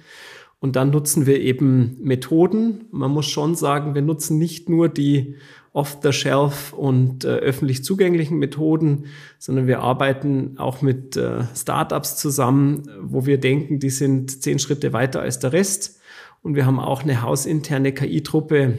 Und 0.59 0.75
dann 0.75 0.91
nutzen 0.91 1.25
wir 1.25 1.41
eben 1.41 1.97
Methoden. 1.99 2.85
Man 2.91 3.11
muss 3.11 3.27
schon 3.27 3.55
sagen, 3.55 3.95
wir 3.95 4.03
nutzen 4.03 4.37
nicht 4.37 4.69
nur 4.69 4.87
die 4.87 5.35
off-the-shelf 5.73 6.73
und 6.73 7.23
äh, 7.23 7.29
öffentlich 7.29 7.83
zugänglichen 7.83 8.37
Methoden, 8.37 9.05
sondern 9.39 9.65
wir 9.65 9.79
arbeiten 9.79 10.57
auch 10.57 10.81
mit 10.81 11.15
äh, 11.17 11.43
Startups 11.55 12.17
zusammen, 12.17 12.83
wo 13.01 13.25
wir 13.25 13.39
denken, 13.39 13.79
die 13.79 13.89
sind 13.89 14.43
zehn 14.43 14.59
Schritte 14.59 14.93
weiter 14.93 15.21
als 15.21 15.39
der 15.39 15.53
Rest. 15.53 15.98
Und 16.41 16.55
wir 16.55 16.65
haben 16.65 16.79
auch 16.79 17.03
eine 17.03 17.21
hausinterne 17.21 17.91
KI-Truppe, 17.93 18.77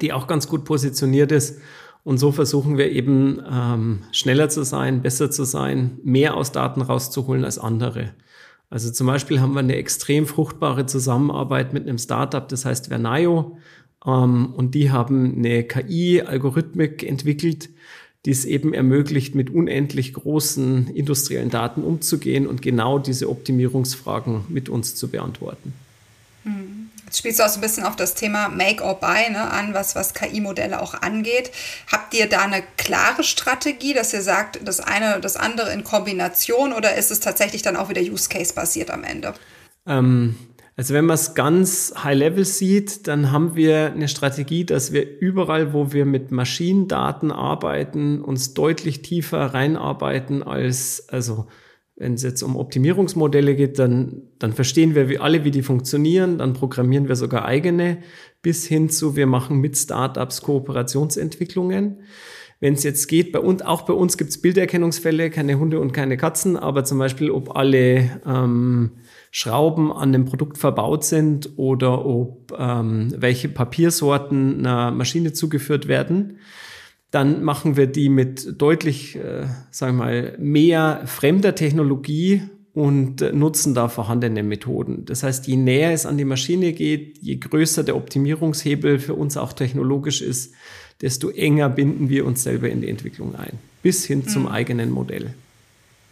die 0.00 0.12
auch 0.12 0.26
ganz 0.26 0.48
gut 0.48 0.64
positioniert 0.64 1.32
ist. 1.32 1.60
Und 2.04 2.18
so 2.18 2.32
versuchen 2.32 2.78
wir 2.78 2.90
eben 2.90 3.40
ähm, 3.50 4.00
schneller 4.10 4.48
zu 4.48 4.64
sein, 4.64 5.02
besser 5.02 5.30
zu 5.30 5.44
sein, 5.44 5.98
mehr 6.02 6.36
aus 6.36 6.50
Daten 6.50 6.82
rauszuholen 6.82 7.44
als 7.44 7.58
andere. 7.58 8.14
Also 8.70 8.90
zum 8.90 9.06
Beispiel 9.06 9.40
haben 9.40 9.52
wir 9.52 9.60
eine 9.60 9.76
extrem 9.76 10.26
fruchtbare 10.26 10.86
Zusammenarbeit 10.86 11.72
mit 11.72 11.86
einem 11.86 11.98
Startup, 11.98 12.48
das 12.48 12.64
heißt 12.64 12.88
Vernayo. 12.88 13.58
Ähm, 14.04 14.52
und 14.54 14.74
die 14.74 14.90
haben 14.90 15.36
eine 15.36 15.62
KI-Algorithmik 15.62 17.04
entwickelt, 17.04 17.68
die 18.24 18.30
es 18.30 18.44
eben 18.44 18.72
ermöglicht, 18.72 19.34
mit 19.34 19.50
unendlich 19.50 20.12
großen 20.14 20.88
industriellen 20.88 21.50
Daten 21.50 21.82
umzugehen 21.82 22.46
und 22.46 22.62
genau 22.62 22.98
diese 22.98 23.28
Optimierungsfragen 23.28 24.44
mit 24.48 24.68
uns 24.68 24.94
zu 24.94 25.08
beantworten. 25.08 25.72
Jetzt 27.12 27.18
spielst 27.18 27.40
du 27.40 27.44
auch 27.44 27.48
so 27.50 27.58
ein 27.58 27.60
bisschen 27.60 27.84
auf 27.84 27.94
das 27.94 28.14
Thema 28.14 28.48
Make 28.48 28.82
or 28.82 28.98
Buy 28.98 29.28
ne, 29.30 29.50
an, 29.50 29.74
was, 29.74 29.94
was 29.94 30.14
KI-Modelle 30.14 30.80
auch 30.80 30.94
angeht. 30.94 31.50
Habt 31.92 32.14
ihr 32.14 32.26
da 32.26 32.40
eine 32.40 32.62
klare 32.78 33.22
Strategie, 33.22 33.92
dass 33.92 34.14
ihr 34.14 34.22
sagt, 34.22 34.66
das 34.66 34.80
eine, 34.80 35.20
das 35.20 35.36
andere 35.36 35.74
in 35.74 35.84
Kombination 35.84 36.72
oder 36.72 36.94
ist 36.94 37.10
es 37.10 37.20
tatsächlich 37.20 37.60
dann 37.60 37.76
auch 37.76 37.90
wieder 37.90 38.00
Use 38.00 38.30
Case 38.30 38.54
basiert 38.54 38.90
am 38.90 39.04
Ende? 39.04 39.34
Ähm, 39.86 40.36
also 40.74 40.94
wenn 40.94 41.04
man 41.04 41.16
es 41.16 41.34
ganz 41.34 41.92
high-level 42.02 42.46
sieht, 42.46 43.06
dann 43.06 43.30
haben 43.30 43.56
wir 43.56 43.92
eine 43.92 44.08
Strategie, 44.08 44.64
dass 44.64 44.94
wir 44.94 45.20
überall, 45.20 45.74
wo 45.74 45.92
wir 45.92 46.06
mit 46.06 46.30
Maschinendaten 46.30 47.30
arbeiten, 47.30 48.22
uns 48.22 48.54
deutlich 48.54 49.02
tiefer 49.02 49.52
reinarbeiten 49.52 50.42
als, 50.42 51.10
also 51.10 51.46
wenn 52.02 52.14
es 52.14 52.24
jetzt 52.24 52.42
um 52.42 52.56
Optimierungsmodelle 52.56 53.54
geht, 53.54 53.78
dann, 53.78 54.22
dann 54.40 54.52
verstehen 54.52 54.96
wir 54.96 55.22
alle, 55.22 55.44
wie 55.44 55.52
die 55.52 55.62
funktionieren, 55.62 56.38
dann 56.38 56.52
programmieren 56.52 57.06
wir 57.06 57.14
sogar 57.14 57.44
eigene, 57.44 57.98
bis 58.42 58.66
hin 58.66 58.90
zu, 58.90 59.14
wir 59.14 59.28
machen 59.28 59.60
mit 59.60 59.78
Startups 59.78 60.42
Kooperationsentwicklungen. 60.42 61.98
Wenn 62.58 62.74
es 62.74 62.82
jetzt 62.82 63.06
geht, 63.06 63.30
bei 63.30 63.38
uns, 63.38 63.62
auch 63.62 63.82
bei 63.82 63.92
uns 63.92 64.18
gibt 64.18 64.30
es 64.30 64.42
Bilderkennungsfälle, 64.42 65.30
keine 65.30 65.60
Hunde 65.60 65.78
und 65.78 65.92
keine 65.92 66.16
Katzen, 66.16 66.56
aber 66.56 66.82
zum 66.82 66.98
Beispiel, 66.98 67.30
ob 67.30 67.54
alle 67.54 68.20
ähm, 68.26 68.90
Schrauben 69.30 69.92
an 69.92 70.12
dem 70.12 70.24
Produkt 70.24 70.58
verbaut 70.58 71.04
sind 71.04 71.50
oder 71.56 72.04
ob 72.04 72.52
ähm, 72.58 73.14
welche 73.16 73.48
Papiersorten 73.48 74.58
einer 74.58 74.90
Maschine 74.90 75.32
zugeführt 75.32 75.86
werden. 75.86 76.38
Dann 77.12 77.44
machen 77.44 77.76
wir 77.76 77.86
die 77.86 78.08
mit 78.08 78.60
deutlich, 78.60 79.16
äh, 79.16 79.46
sagen 79.70 79.98
wir 79.98 80.04
mal, 80.04 80.34
mehr 80.38 81.02
fremder 81.04 81.54
Technologie 81.54 82.42
und 82.74 83.20
äh, 83.20 83.32
nutzen 83.32 83.74
da 83.74 83.88
vorhandene 83.88 84.42
Methoden. 84.42 85.04
Das 85.04 85.22
heißt, 85.22 85.46
je 85.46 85.56
näher 85.56 85.92
es 85.92 86.06
an 86.06 86.16
die 86.16 86.24
Maschine 86.24 86.72
geht, 86.72 87.18
je 87.18 87.36
größer 87.36 87.84
der 87.84 87.96
Optimierungshebel 87.96 88.98
für 88.98 89.14
uns 89.14 89.36
auch 89.36 89.52
technologisch 89.52 90.22
ist, 90.22 90.54
desto 91.02 91.28
enger 91.28 91.68
binden 91.68 92.08
wir 92.08 92.24
uns 92.24 92.42
selber 92.42 92.70
in 92.70 92.80
die 92.80 92.88
Entwicklung 92.88 93.36
ein, 93.36 93.58
bis 93.82 94.06
hin 94.06 94.26
zum 94.26 94.44
mhm. 94.44 94.48
eigenen 94.48 94.90
Modell. 94.90 95.34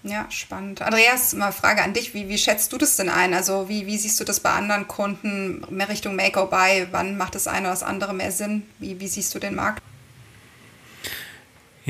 Ja, 0.03 0.27
spannend. 0.31 0.83
Andreas, 0.83 1.35
mal 1.35 1.53
Frage 1.53 1.83
an 1.83 1.93
dich. 1.93 2.15
Wie, 2.15 2.29
wie 2.29 2.39
schätzt 2.39 2.73
du 2.73 2.79
das 2.79 2.97
denn 2.97 3.09
ein? 3.09 3.35
Also 3.35 3.69
wie, 3.69 3.87
wie 3.87 3.99
siehst 3.99 4.21
du 4.21 4.25
das 4.25 4.41
bei 4.41 4.51
anderen 4.51 4.87
Kunden 4.87 5.63
mehr 5.71 5.89
Richtung 5.89 6.17
Make 6.17 6.39
or 6.39 6.49
Buy? 6.49 6.87
Wann 6.91 7.17
macht 7.19 7.35
das 7.35 7.47
eine 7.47 7.63
oder 7.63 7.71
das 7.71 7.83
andere 7.83 8.15
mehr 8.15 8.33
Sinn? 8.33 8.63
Wie, 8.79 9.01
wie 9.01 9.09
siehst 9.09 9.35
du 9.35 9.39
den 9.39 9.55
Markt? 9.55 9.83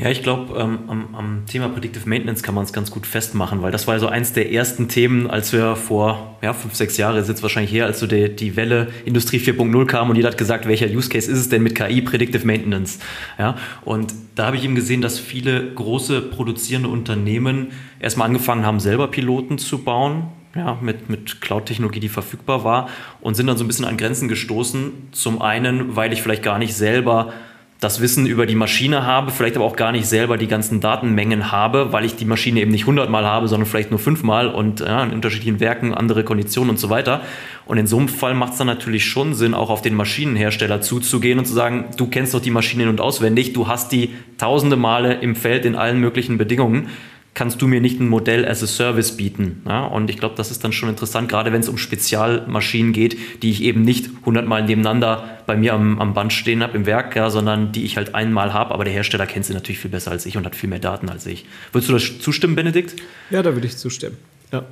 Ja, 0.01 0.09
ich 0.09 0.23
glaube, 0.23 0.59
ähm, 0.59 0.79
am, 0.87 1.13
am, 1.13 1.45
Thema 1.45 1.69
Predictive 1.69 2.09
Maintenance 2.09 2.41
kann 2.41 2.55
man 2.55 2.63
es 2.63 2.73
ganz 2.73 2.89
gut 2.89 3.05
festmachen, 3.05 3.61
weil 3.61 3.71
das 3.71 3.85
war 3.85 3.99
so 3.99 4.07
eins 4.07 4.33
der 4.33 4.51
ersten 4.51 4.87
Themen, 4.87 5.29
als 5.29 5.53
wir 5.53 5.75
vor 5.75 6.39
ja, 6.41 6.53
fünf, 6.53 6.73
sechs 6.73 6.97
Jahren, 6.97 7.15
ist 7.17 7.29
jetzt 7.29 7.43
wahrscheinlich 7.43 7.71
her, 7.71 7.85
als 7.85 7.99
so 7.99 8.07
die, 8.07 8.35
die 8.35 8.55
Welle 8.55 8.87
Industrie 9.05 9.37
4.0 9.37 9.85
kam 9.85 10.09
und 10.09 10.15
jeder 10.15 10.29
hat 10.29 10.39
gesagt, 10.39 10.67
welcher 10.67 10.87
Use 10.87 11.07
Case 11.07 11.29
ist 11.29 11.37
es 11.37 11.49
denn 11.49 11.61
mit 11.61 11.75
KI, 11.75 12.01
Predictive 12.01 12.47
Maintenance? 12.47 12.97
Ja, 13.37 13.55
und 13.85 14.11
da 14.33 14.47
habe 14.47 14.55
ich 14.55 14.63
eben 14.63 14.73
gesehen, 14.73 15.01
dass 15.01 15.19
viele 15.19 15.71
große 15.71 16.21
produzierende 16.21 16.89
Unternehmen 16.89 17.67
erstmal 17.99 18.25
angefangen 18.25 18.65
haben, 18.65 18.79
selber 18.79 19.07
Piloten 19.07 19.59
zu 19.59 19.83
bauen, 19.83 20.23
ja, 20.55 20.79
mit, 20.81 21.11
mit 21.11 21.41
Cloud-Technologie, 21.41 21.99
die 21.99 22.09
verfügbar 22.09 22.63
war 22.63 22.89
und 23.21 23.35
sind 23.35 23.45
dann 23.45 23.57
so 23.57 23.63
ein 23.63 23.67
bisschen 23.67 23.85
an 23.85 23.97
Grenzen 23.97 24.27
gestoßen. 24.27 25.09
Zum 25.11 25.43
einen, 25.43 25.95
weil 25.95 26.11
ich 26.11 26.23
vielleicht 26.23 26.41
gar 26.41 26.57
nicht 26.57 26.73
selber 26.73 27.33
das 27.81 27.99
Wissen 27.99 28.27
über 28.27 28.45
die 28.45 28.53
Maschine 28.53 29.07
habe, 29.07 29.31
vielleicht 29.31 29.55
aber 29.55 29.65
auch 29.65 29.75
gar 29.75 29.91
nicht 29.91 30.05
selber 30.05 30.37
die 30.37 30.45
ganzen 30.45 30.81
Datenmengen 30.81 31.51
habe, 31.51 31.91
weil 31.91 32.05
ich 32.05 32.15
die 32.15 32.25
Maschine 32.25 32.61
eben 32.61 32.69
nicht 32.69 32.85
hundertmal 32.85 33.25
habe, 33.25 33.47
sondern 33.47 33.67
vielleicht 33.67 33.89
nur 33.89 33.99
fünfmal 33.99 34.47
und 34.47 34.81
ja, 34.81 35.03
in 35.03 35.11
unterschiedlichen 35.11 35.59
Werken 35.59 35.91
andere 35.91 36.23
Konditionen 36.23 36.69
und 36.69 36.77
so 36.77 36.91
weiter. 36.91 37.21
Und 37.65 37.79
in 37.79 37.87
so 37.87 37.97
einem 37.97 38.07
Fall 38.07 38.35
macht 38.35 38.51
es 38.51 38.59
dann 38.59 38.67
natürlich 38.67 39.05
schon 39.05 39.33
Sinn, 39.33 39.55
auch 39.55 39.71
auf 39.71 39.81
den 39.81 39.95
Maschinenhersteller 39.95 40.81
zuzugehen 40.81 41.39
und 41.39 41.45
zu 41.45 41.53
sagen, 41.53 41.85
du 41.97 42.05
kennst 42.05 42.35
doch 42.35 42.41
die 42.41 42.51
Maschine 42.51 42.83
in- 42.83 42.89
und 42.89 43.01
auswendig, 43.01 43.53
du 43.53 43.67
hast 43.67 43.91
die 43.91 44.11
tausende 44.37 44.75
Male 44.75 45.15
im 45.15 45.35
Feld 45.35 45.65
in 45.65 45.75
allen 45.75 45.99
möglichen 45.99 46.37
Bedingungen 46.37 46.89
kannst 47.33 47.61
du 47.61 47.67
mir 47.67 47.79
nicht 47.79 47.99
ein 47.99 48.09
Modell 48.09 48.45
as 48.45 48.61
a 48.61 48.67
Service 48.67 49.15
bieten. 49.15 49.63
Ja? 49.65 49.85
Und 49.85 50.09
ich 50.09 50.17
glaube, 50.17 50.35
das 50.35 50.51
ist 50.51 50.63
dann 50.63 50.73
schon 50.73 50.89
interessant, 50.89 51.29
gerade 51.29 51.53
wenn 51.53 51.61
es 51.61 51.69
um 51.69 51.77
Spezialmaschinen 51.77 52.91
geht, 52.91 53.41
die 53.41 53.51
ich 53.51 53.63
eben 53.63 53.83
nicht 53.83 54.09
hundertmal 54.25 54.65
nebeneinander 54.65 55.39
bei 55.45 55.55
mir 55.55 55.73
am, 55.73 55.99
am 55.99 56.13
Band 56.13 56.33
stehen 56.33 56.61
habe 56.61 56.75
im 56.77 56.85
Werk, 56.85 57.15
ja, 57.15 57.29
sondern 57.29 57.71
die 57.71 57.85
ich 57.85 57.97
halt 57.97 58.15
einmal 58.15 58.53
habe, 58.53 58.73
aber 58.73 58.83
der 58.83 58.93
Hersteller 58.93 59.25
kennt 59.25 59.45
sie 59.45 59.53
natürlich 59.53 59.79
viel 59.79 59.91
besser 59.91 60.11
als 60.11 60.25
ich 60.25 60.37
und 60.37 60.45
hat 60.45 60.55
viel 60.55 60.69
mehr 60.69 60.79
Daten 60.79 61.09
als 61.09 61.25
ich. 61.25 61.45
Würdest 61.71 61.89
du 61.89 61.93
das 61.93 62.19
zustimmen, 62.19 62.55
Benedikt? 62.55 62.95
Ja, 63.29 63.41
da 63.41 63.53
würde 63.53 63.67
ich 63.67 63.77
zustimmen. 63.77 64.17
Ja. 64.51 64.65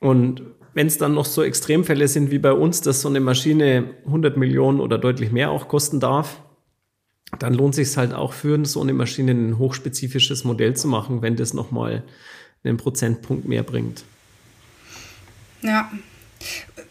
Und 0.00 0.42
wenn 0.72 0.86
es 0.86 0.98
dann 0.98 1.14
noch 1.14 1.24
so 1.24 1.42
Extremfälle 1.42 2.08
sind 2.08 2.30
wie 2.30 2.38
bei 2.38 2.52
uns, 2.52 2.80
dass 2.80 3.00
so 3.00 3.08
eine 3.08 3.20
Maschine 3.20 3.90
100 4.06 4.36
Millionen 4.36 4.80
oder 4.80 4.98
deutlich 4.98 5.32
mehr 5.32 5.50
auch 5.50 5.68
kosten 5.68 6.00
darf, 6.00 6.42
dann 7.38 7.54
lohnt 7.54 7.74
sich 7.74 7.96
halt 7.96 8.12
auch 8.12 8.32
für 8.32 8.64
so 8.66 8.80
eine 8.80 8.92
Maschine 8.92 9.32
ein 9.32 9.58
hochspezifisches 9.58 10.44
Modell 10.44 10.74
zu 10.74 10.88
machen, 10.88 11.22
wenn 11.22 11.36
das 11.36 11.54
nochmal 11.54 12.02
einen 12.64 12.76
Prozentpunkt 12.76 13.46
mehr 13.46 13.62
bringt. 13.62 14.04
Ja. 15.62 15.90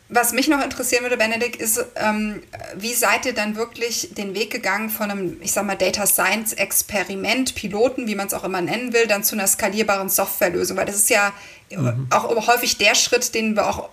Was 0.10 0.32
mich 0.32 0.48
noch 0.48 0.64
interessieren 0.64 1.04
würde, 1.04 1.18
Benedikt, 1.18 1.56
ist, 1.56 1.84
ähm, 1.96 2.44
wie 2.76 2.94
seid 2.94 3.26
ihr 3.26 3.34
dann 3.34 3.56
wirklich 3.56 4.10
den 4.14 4.36
Weg 4.36 4.52
gegangen 4.52 4.90
von 4.90 5.10
einem, 5.10 5.38
ich 5.42 5.52
sag 5.52 5.66
mal, 5.66 5.76
Data 5.76 6.06
Science 6.06 6.54
Experiment, 6.54 7.56
Piloten, 7.56 8.08
wie 8.08 8.14
man 8.14 8.28
es 8.28 8.34
auch 8.34 8.44
immer 8.44 8.62
nennen 8.62 8.94
will, 8.94 9.08
dann 9.08 9.24
zu 9.24 9.36
einer 9.36 9.48
skalierbaren 9.48 10.10
Softwarelösung? 10.10 10.78
Weil 10.78 10.86
das 10.86 10.98
ist 10.98 11.10
ja 11.10 11.34
mhm. 11.72 12.08
auch 12.12 12.48
häufig 12.48 12.78
der 12.78 12.94
Schritt, 12.94 13.34
den 13.34 13.56
wir 13.56 13.68
auch, 13.68 13.90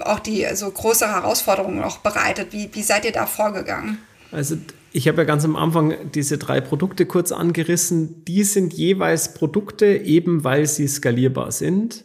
auch 0.00 0.20
die 0.20 0.46
so 0.54 0.70
größere 0.70 1.10
Herausforderungen 1.10 1.82
auch 1.82 1.98
bereitet. 1.98 2.52
Wie, 2.52 2.70
wie 2.72 2.82
seid 2.82 3.04
ihr 3.04 3.12
da 3.12 3.26
vorgegangen? 3.26 3.98
Also 4.30 4.56
ich 4.96 5.08
habe 5.08 5.18
ja 5.18 5.24
ganz 5.24 5.44
am 5.44 5.56
Anfang 5.56 6.12
diese 6.14 6.38
drei 6.38 6.60
Produkte 6.60 7.04
kurz 7.04 7.32
angerissen. 7.32 8.24
Die 8.26 8.44
sind 8.44 8.72
jeweils 8.72 9.34
Produkte, 9.34 9.86
eben 9.86 10.44
weil 10.44 10.66
sie 10.66 10.86
skalierbar 10.86 11.50
sind. 11.50 12.04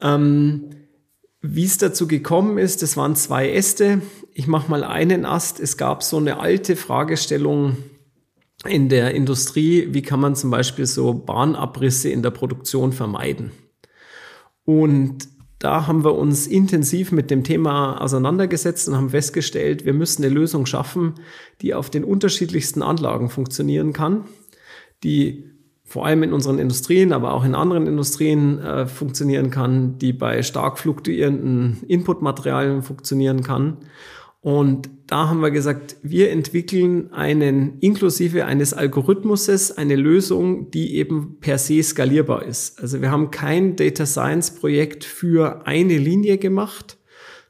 Ähm, 0.00 0.70
wie 1.40 1.64
es 1.64 1.78
dazu 1.78 2.08
gekommen 2.08 2.58
ist, 2.58 2.82
das 2.82 2.96
waren 2.96 3.14
zwei 3.14 3.52
Äste. 3.52 4.02
Ich 4.34 4.48
mache 4.48 4.68
mal 4.68 4.82
einen 4.82 5.24
Ast. 5.24 5.60
Es 5.60 5.76
gab 5.76 6.02
so 6.02 6.16
eine 6.16 6.40
alte 6.40 6.74
Fragestellung 6.74 7.76
in 8.64 8.88
der 8.88 9.14
Industrie, 9.14 9.88
wie 9.92 10.02
kann 10.02 10.18
man 10.18 10.34
zum 10.34 10.50
Beispiel 10.50 10.86
so 10.86 11.14
Bahnabrisse 11.14 12.08
in 12.08 12.24
der 12.24 12.30
Produktion 12.30 12.92
vermeiden? 12.92 13.52
Und 14.64 15.28
da 15.58 15.86
haben 15.86 16.04
wir 16.04 16.14
uns 16.14 16.46
intensiv 16.46 17.12
mit 17.12 17.30
dem 17.30 17.42
Thema 17.42 18.00
auseinandergesetzt 18.00 18.88
und 18.88 18.96
haben 18.96 19.10
festgestellt, 19.10 19.86
wir 19.86 19.94
müssen 19.94 20.24
eine 20.24 20.34
Lösung 20.34 20.66
schaffen, 20.66 21.14
die 21.62 21.74
auf 21.74 21.88
den 21.88 22.04
unterschiedlichsten 22.04 22.82
Anlagen 22.82 23.30
funktionieren 23.30 23.92
kann, 23.92 24.24
die 25.02 25.44
vor 25.84 26.04
allem 26.04 26.24
in 26.24 26.32
unseren 26.32 26.58
Industrien, 26.58 27.12
aber 27.12 27.32
auch 27.32 27.44
in 27.44 27.54
anderen 27.54 27.86
Industrien 27.86 28.58
äh, 28.58 28.86
funktionieren 28.86 29.50
kann, 29.50 29.98
die 29.98 30.12
bei 30.12 30.42
stark 30.42 30.78
fluktuierenden 30.78 31.84
Inputmaterialien 31.86 32.82
funktionieren 32.82 33.42
kann 33.42 33.78
und 34.46 34.90
da 35.08 35.28
haben 35.28 35.40
wir 35.40 35.50
gesagt, 35.50 35.96
wir 36.04 36.30
entwickeln 36.30 37.12
einen 37.12 37.80
inklusive 37.80 38.44
eines 38.44 38.74
Algorithmuses 38.74 39.76
eine 39.76 39.96
Lösung, 39.96 40.70
die 40.70 40.94
eben 40.94 41.38
per 41.40 41.58
se 41.58 41.82
skalierbar 41.82 42.44
ist. 42.44 42.80
Also 42.80 43.02
wir 43.02 43.10
haben 43.10 43.32
kein 43.32 43.74
Data 43.74 44.06
Science 44.06 44.52
Projekt 44.54 45.02
für 45.02 45.66
eine 45.66 45.98
Linie 45.98 46.38
gemacht, 46.38 46.96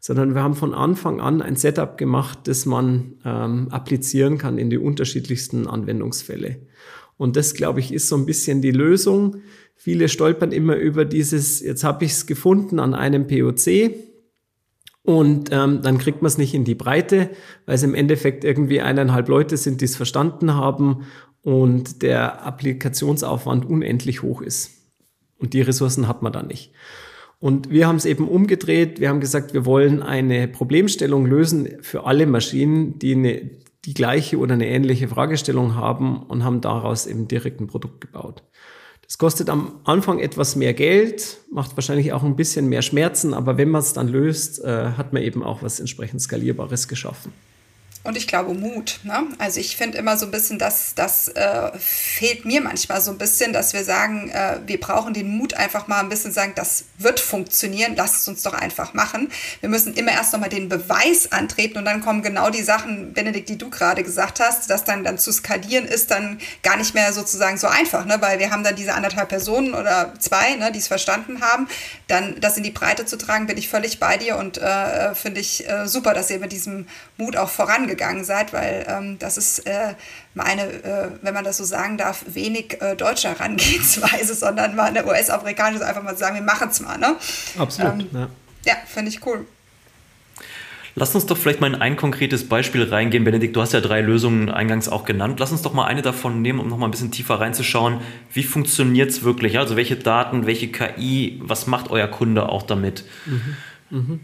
sondern 0.01 0.35
wir 0.35 0.43
haben 0.43 0.55
von 0.55 0.73
Anfang 0.73 1.21
an 1.21 1.43
ein 1.43 1.57
Setup 1.57 1.99
gemacht, 1.99 2.39
das 2.45 2.65
man 2.65 3.17
ähm, 3.27 3.69
applizieren 3.69 4.39
kann 4.39 4.57
in 4.57 4.71
die 4.71 4.79
unterschiedlichsten 4.79 5.67
Anwendungsfälle. 5.67 6.63
Und 7.19 7.37
das, 7.37 7.53
glaube 7.53 7.81
ich, 7.81 7.93
ist 7.93 8.09
so 8.09 8.17
ein 8.17 8.25
bisschen 8.25 8.63
die 8.63 8.71
Lösung. 8.71 9.43
Viele 9.75 10.09
stolpern 10.09 10.51
immer 10.51 10.77
über 10.77 11.05
dieses, 11.05 11.61
jetzt 11.61 11.85
habe 11.85 12.07
ich 12.07 12.13
es 12.13 12.27
gefunden 12.27 12.79
an 12.79 12.95
einem 12.95 13.27
POC 13.27 14.16
und 15.07 15.51
ähm, 15.53 15.83
dann 15.83 15.99
kriegt 15.99 16.21
man 16.21 16.27
es 16.27 16.37
nicht 16.37 16.53
in 16.53 16.65
die 16.65 16.75
Breite, 16.75 17.31
weil 17.65 17.77
es 17.77 17.85
im 17.85 17.95
Endeffekt 17.95 18.43
irgendwie 18.43 18.81
eineinhalb 18.81 19.29
Leute 19.29 19.57
sind, 19.57 19.81
die 19.81 19.85
es 19.85 19.95
verstanden 19.95 20.55
haben 20.55 21.07
und 21.43 22.03
der 22.03 22.45
Applikationsaufwand 22.45 23.65
unendlich 23.65 24.23
hoch 24.23 24.43
ist. 24.43 24.73
Und 25.39 25.53
die 25.55 25.61
Ressourcen 25.61 26.09
hat 26.09 26.23
man 26.23 26.33
da 26.33 26.43
nicht. 26.43 26.73
Und 27.39 27.71
wir 27.71 27.87
haben 27.87 27.97
es 27.97 28.05
eben 28.05 28.27
umgedreht. 28.27 28.99
Wir 28.99 29.09
haben 29.09 29.21
gesagt, 29.21 29.55
wir 29.55 29.65
wollen 29.65 30.03
eine 30.03 30.49
Problemstellung 30.49 31.25
lösen 31.25 31.69
für 31.83 32.05
alle 32.05 32.27
Maschinen, 32.27 32.99
die 32.99 33.15
eine, 33.15 33.51
die 33.85 33.95
gleiche 33.95 34.39
oder 34.39 34.55
eine 34.55 34.67
ähnliche 34.67 35.07
Fragestellung 35.07 35.77
haben 35.77 36.21
und 36.25 36.43
haben 36.43 36.61
daraus 36.61 37.07
eben 37.07 37.29
direkt 37.29 37.61
ein 37.61 37.69
Produkt 37.69 38.01
gebaut. 38.01 38.43
Das 39.07 39.19
kostet 39.19 39.49
am 39.49 39.81
Anfang 39.85 40.19
etwas 40.19 40.57
mehr 40.57 40.75
Geld, 40.75 41.39
macht 41.51 41.77
wahrscheinlich 41.77 42.13
auch 42.13 42.25
ein 42.25 42.37
bisschen 42.37 42.69
mehr 42.69 42.83
Schmerzen, 42.83 43.35
aber 43.35 43.57
wenn 43.57 43.71
man 43.71 43.81
es 43.81 43.93
dann 43.93 44.09
löst, 44.09 44.63
äh, 44.65 44.93
hat 44.97 45.13
man 45.13 45.23
eben 45.23 45.43
auch 45.45 45.63
was 45.63 45.79
entsprechend 45.79 46.21
Skalierbares 46.21 46.89
geschaffen 46.89 47.33
und 48.07 48.17
ich 48.17 48.27
glaube 48.27 48.55
Mut. 48.55 49.01
Ne? 49.03 49.27
Also 49.39 49.59
ich 49.61 49.77
finde 49.77 49.99
immer 49.99 50.17
so 50.17 50.27
ein 50.27 50.31
bisschen, 50.31 50.59
dass 50.59 50.95
das 50.95 51.29
äh, 51.29 51.71
fehlt 51.79 52.45
mir 52.45 52.61
manchmal 52.61 53.01
so 53.01 53.11
ein 53.11 53.19
bisschen, 53.19 53.53
dass 53.53 53.73
wir 53.73 53.85
sagen, 53.85 54.31
äh, 54.31 54.61
wir 54.65 54.79
brauchen 54.79 55.13
den 55.13 55.29
Mut 55.29 55.55
einfach 55.55 55.89
mal 55.89 56.01
ein 56.01 56.09
bisschen 56.09 56.33
sagen, 56.33 56.53
das 56.55 56.85
wird 56.99 57.19
funktionieren, 57.19 57.95
lasst 57.97 58.17
es 58.17 58.29
uns 58.29 58.43
doch 58.43 58.55
einfach 58.55 58.95
machen. 58.95 59.31
Wir 59.61 59.69
müssen 59.69 59.95
immer 59.95 60.13
erst 60.13 60.33
nochmal 60.33 60.49
den 60.49 60.69
Beweis 60.69 61.33
antreten 61.33 61.79
und 61.79 61.85
dann 61.85 62.01
kommen 62.01 62.23
genau 62.23 62.51
die 62.51 62.63
Sachen, 62.63 63.13
Benedikt, 63.13 63.49
die 63.49 63.59
du 63.59 63.71
gerade 63.71 64.05
gesagt 64.05 64.39
hast, 64.41 64.71
dass 64.71 64.85
dann, 64.85 65.03
dann 65.03 65.19
zu 65.19 65.33
skalieren 65.33 65.85
ist 65.85 66.11
dann 66.11 66.39
gar 66.63 66.77
nicht 66.77 66.95
mehr 66.95 67.13
sozusagen 67.13 67.59
so 67.59 67.67
einfach, 67.67 68.05
ne? 68.05 68.19
weil 68.21 68.39
wir 68.39 68.53
haben 68.53 68.63
dann 68.63 68.77
diese 68.77 68.95
anderthalb 68.95 69.29
Personen 69.29 69.75
oder 69.75 70.15
zwei, 70.21 70.55
ne, 70.55 70.71
die 70.71 70.79
es 70.79 70.89
verstanden 70.89 71.41
haben. 71.41 71.69
Dann 72.07 72.41
das 72.41 72.57
in 72.57 72.63
die 72.63 72.71
Breite 72.71 73.05
zu 73.05 73.19
tragen, 73.19 73.47
bin 73.47 73.59
ich 73.59 73.69
völlig 73.69 73.99
bei 73.99 74.17
dir 74.17 74.37
und 74.37 74.59
äh, 74.59 75.15
finde 75.17 75.41
ich 75.41 75.69
äh, 75.69 75.89
super, 75.89 76.15
dass 76.15 76.31
ihr 76.31 76.39
mit 76.39 76.53
diesem 76.53 76.87
Mut 77.17 77.37
auch 77.37 77.51
vorangegangen 77.51 77.96
gegangen 77.97 78.25
seid, 78.25 78.53
weil 78.53 78.87
ähm, 78.89 79.19
das 79.19 79.39
ist 79.39 79.67
äh, 79.67 79.95
meine, 80.35 80.63
äh, 80.63 81.09
wenn 81.23 81.35
man 81.35 81.45
das 81.45 81.57
so 81.57 81.65
sagen 81.65 81.97
darf, 81.97 82.25
wenig 82.27 82.81
äh, 82.81 82.95
deutsche 82.95 83.29
Herangehensweise, 83.29 84.35
sondern 84.37 84.77
mal 84.77 84.87
eine 84.87 85.07
US-amerikanische, 85.07 85.87
einfach 85.87 86.03
mal 86.03 86.17
sagen, 86.17 86.37
wir 86.37 86.43
machen 86.43 86.69
es 86.71 86.81
mal. 86.81 86.99
Ne? 86.99 87.17
Absolut. 87.59 87.93
Ähm, 87.93 88.09
ja, 88.13 88.29
ja 88.67 88.75
finde 88.87 89.11
ich 89.11 89.25
cool. 89.27 89.47
Lass 90.99 91.15
uns 91.15 91.27
doch 91.27 91.37
vielleicht 91.37 91.61
mal 91.61 91.67
in 91.67 91.75
ein 91.75 91.97
konkretes 91.97 92.49
Beispiel 92.49 92.83
reingehen. 92.83 93.23
Benedikt, 93.23 93.55
du 93.55 93.61
hast 93.61 93.75
ja 93.75 93.83
drei 93.83 94.01
Lösungen 94.01 94.49
eingangs 94.49 94.89
auch 94.89 95.05
genannt. 95.05 95.39
Lass 95.39 95.53
uns 95.53 95.61
doch 95.61 95.75
mal 95.75 95.85
eine 95.85 96.01
davon 96.01 96.41
nehmen, 96.41 96.59
um 96.59 96.69
noch 96.69 96.79
mal 96.79 96.87
ein 96.87 96.91
bisschen 96.91 97.11
tiefer 97.11 97.39
reinzuschauen. 97.39 98.01
Wie 98.33 98.43
funktioniert 98.43 99.11
es 99.11 99.23
wirklich? 99.23 99.59
Also 99.59 99.77
welche 99.77 99.97
Daten, 99.97 100.47
welche 100.47 100.69
KI, 100.69 101.39
was 101.43 101.67
macht 101.67 101.91
euer 101.91 102.09
Kunde 102.09 102.49
auch 102.49 102.63
damit? 102.63 103.05
Mhm. 103.27 103.57
Mhm. 103.91 104.21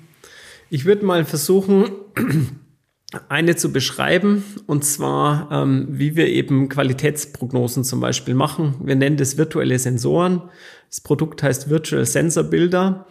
Ich 0.71 0.87
würde 0.87 1.05
mal 1.05 1.26
versuchen, 1.26 1.91
eine 3.28 3.57
zu 3.57 3.73
beschreiben, 3.73 4.45
und 4.66 4.85
zwar, 4.85 5.49
ähm, 5.52 5.87
wie 5.90 6.16
wir 6.16 6.28
eben 6.28 6.69
Qualitätsprognosen 6.69 7.85
zum 7.85 8.00
Beispiel 8.00 8.35
machen. 8.35 8.75
Wir 8.83 8.97
nennen 8.97 9.16
das 9.16 9.37
virtuelle 9.37 9.78
Sensoren. 9.78 10.42
Das 10.88 11.00
Produkt 11.00 11.42
heißt 11.42 11.69
Virtual 11.69 12.04
Sensor 12.07 12.45
Builder. 12.45 13.07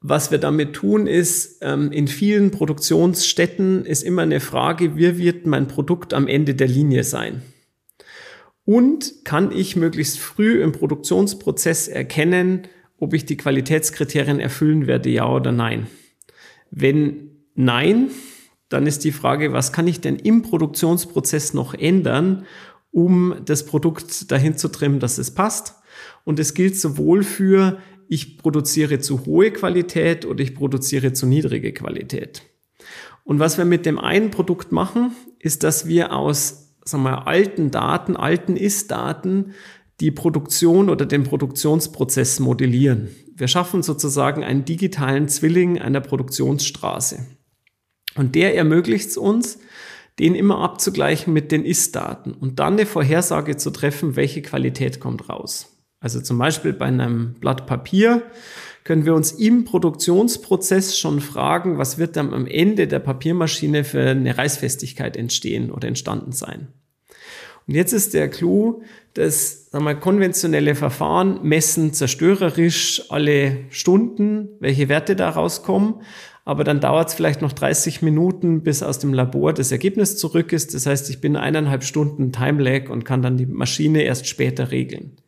Was 0.00 0.32
wir 0.32 0.38
damit 0.38 0.72
tun, 0.72 1.06
ist, 1.06 1.58
ähm, 1.62 1.92
in 1.92 2.08
vielen 2.08 2.50
Produktionsstätten 2.50 3.86
ist 3.86 4.02
immer 4.02 4.22
eine 4.22 4.40
Frage, 4.40 4.96
wie 4.96 5.16
wird 5.18 5.46
mein 5.46 5.68
Produkt 5.68 6.12
am 6.12 6.26
Ende 6.26 6.54
der 6.56 6.66
Linie 6.66 7.04
sein? 7.04 7.42
Und 8.64 9.24
kann 9.24 9.52
ich 9.52 9.76
möglichst 9.76 10.18
früh 10.18 10.60
im 10.62 10.72
Produktionsprozess 10.72 11.86
erkennen, 11.86 12.62
ob 12.98 13.14
ich 13.14 13.24
die 13.24 13.36
Qualitätskriterien 13.36 14.40
erfüllen 14.40 14.86
werde, 14.88 15.10
ja 15.10 15.28
oder 15.28 15.52
nein? 15.52 15.86
Wenn 16.70 17.30
nein, 17.54 18.10
dann 18.72 18.86
ist 18.86 19.04
die 19.04 19.12
Frage, 19.12 19.52
was 19.52 19.72
kann 19.72 19.86
ich 19.86 20.00
denn 20.00 20.16
im 20.16 20.42
Produktionsprozess 20.42 21.54
noch 21.54 21.74
ändern, 21.74 22.44
um 22.90 23.34
das 23.44 23.64
Produkt 23.66 24.30
dahin 24.30 24.56
zu 24.56 24.68
trimmen, 24.68 25.00
dass 25.00 25.18
es 25.18 25.32
passt. 25.32 25.76
Und 26.24 26.38
es 26.38 26.54
gilt 26.54 26.78
sowohl 26.78 27.22
für, 27.22 27.78
ich 28.08 28.38
produziere 28.38 28.98
zu 28.98 29.24
hohe 29.26 29.50
Qualität 29.50 30.26
oder 30.26 30.42
ich 30.42 30.54
produziere 30.54 31.12
zu 31.12 31.26
niedrige 31.26 31.72
Qualität. 31.72 32.42
Und 33.24 33.38
was 33.38 33.58
wir 33.58 33.64
mit 33.64 33.86
dem 33.86 33.98
einen 33.98 34.30
Produkt 34.30 34.72
machen, 34.72 35.12
ist, 35.38 35.62
dass 35.62 35.86
wir 35.86 36.12
aus 36.12 36.62
sagen 36.84 37.04
wir, 37.04 37.26
alten 37.26 37.70
Daten, 37.70 38.16
alten 38.16 38.56
Ist-Daten, 38.56 39.52
die 40.00 40.10
Produktion 40.10 40.88
oder 40.88 41.06
den 41.06 41.24
Produktionsprozess 41.24 42.40
modellieren. 42.40 43.08
Wir 43.34 43.48
schaffen 43.48 43.82
sozusagen 43.82 44.42
einen 44.42 44.64
digitalen 44.64 45.28
Zwilling 45.28 45.80
einer 45.80 46.00
Produktionsstraße. 46.00 47.26
Und 48.16 48.34
der 48.34 48.56
ermöglicht 48.56 49.10
es 49.10 49.16
uns, 49.16 49.58
den 50.18 50.34
immer 50.34 50.58
abzugleichen 50.58 51.32
mit 51.32 51.52
den 51.52 51.64
Ist-Daten 51.64 52.32
und 52.32 52.58
dann 52.58 52.74
eine 52.74 52.86
Vorhersage 52.86 53.56
zu 53.56 53.70
treffen, 53.70 54.16
welche 54.16 54.42
Qualität 54.42 55.00
kommt 55.00 55.28
raus. 55.28 55.76
Also 56.00 56.20
zum 56.20 56.36
Beispiel 56.38 56.72
bei 56.72 56.86
einem 56.86 57.34
Blatt 57.34 57.66
Papier 57.66 58.22
können 58.84 59.06
wir 59.06 59.14
uns 59.14 59.32
im 59.32 59.64
Produktionsprozess 59.64 60.98
schon 60.98 61.20
fragen, 61.20 61.78
was 61.78 61.98
wird 61.98 62.16
dann 62.16 62.34
am 62.34 62.46
Ende 62.46 62.88
der 62.88 62.98
Papiermaschine 62.98 63.84
für 63.84 64.10
eine 64.10 64.36
Reißfestigkeit 64.36 65.16
entstehen 65.16 65.70
oder 65.70 65.88
entstanden 65.88 66.32
sein. 66.32 66.68
Und 67.68 67.74
jetzt 67.74 67.92
ist 67.92 68.12
der 68.12 68.28
Clou, 68.28 68.82
dass 69.14 69.70
sagen 69.70 69.84
wir, 69.84 69.94
konventionelle 69.94 70.74
Verfahren 70.74 71.40
messen 71.42 71.92
zerstörerisch 71.92 73.04
alle 73.10 73.58
Stunden, 73.70 74.48
welche 74.58 74.88
Werte 74.88 75.14
da 75.14 75.30
rauskommen 75.30 76.02
aber 76.44 76.64
dann 76.64 76.80
dauert 76.80 77.08
es 77.08 77.14
vielleicht 77.14 77.40
noch 77.40 77.52
30 77.52 78.02
Minuten, 78.02 78.62
bis 78.62 78.82
aus 78.82 78.98
dem 78.98 79.14
Labor 79.14 79.52
das 79.52 79.70
Ergebnis 79.70 80.16
zurück 80.16 80.52
ist. 80.52 80.74
Das 80.74 80.86
heißt, 80.86 81.08
ich 81.10 81.20
bin 81.20 81.36
eineinhalb 81.36 81.84
Stunden 81.84 82.32
Time 82.32 82.62
Lag 82.62 82.90
und 82.90 83.04
kann 83.04 83.22
dann 83.22 83.36
die 83.36 83.46
Maschine 83.46 84.02
erst 84.02 84.26
später 84.26 84.70
regeln. 84.70 85.18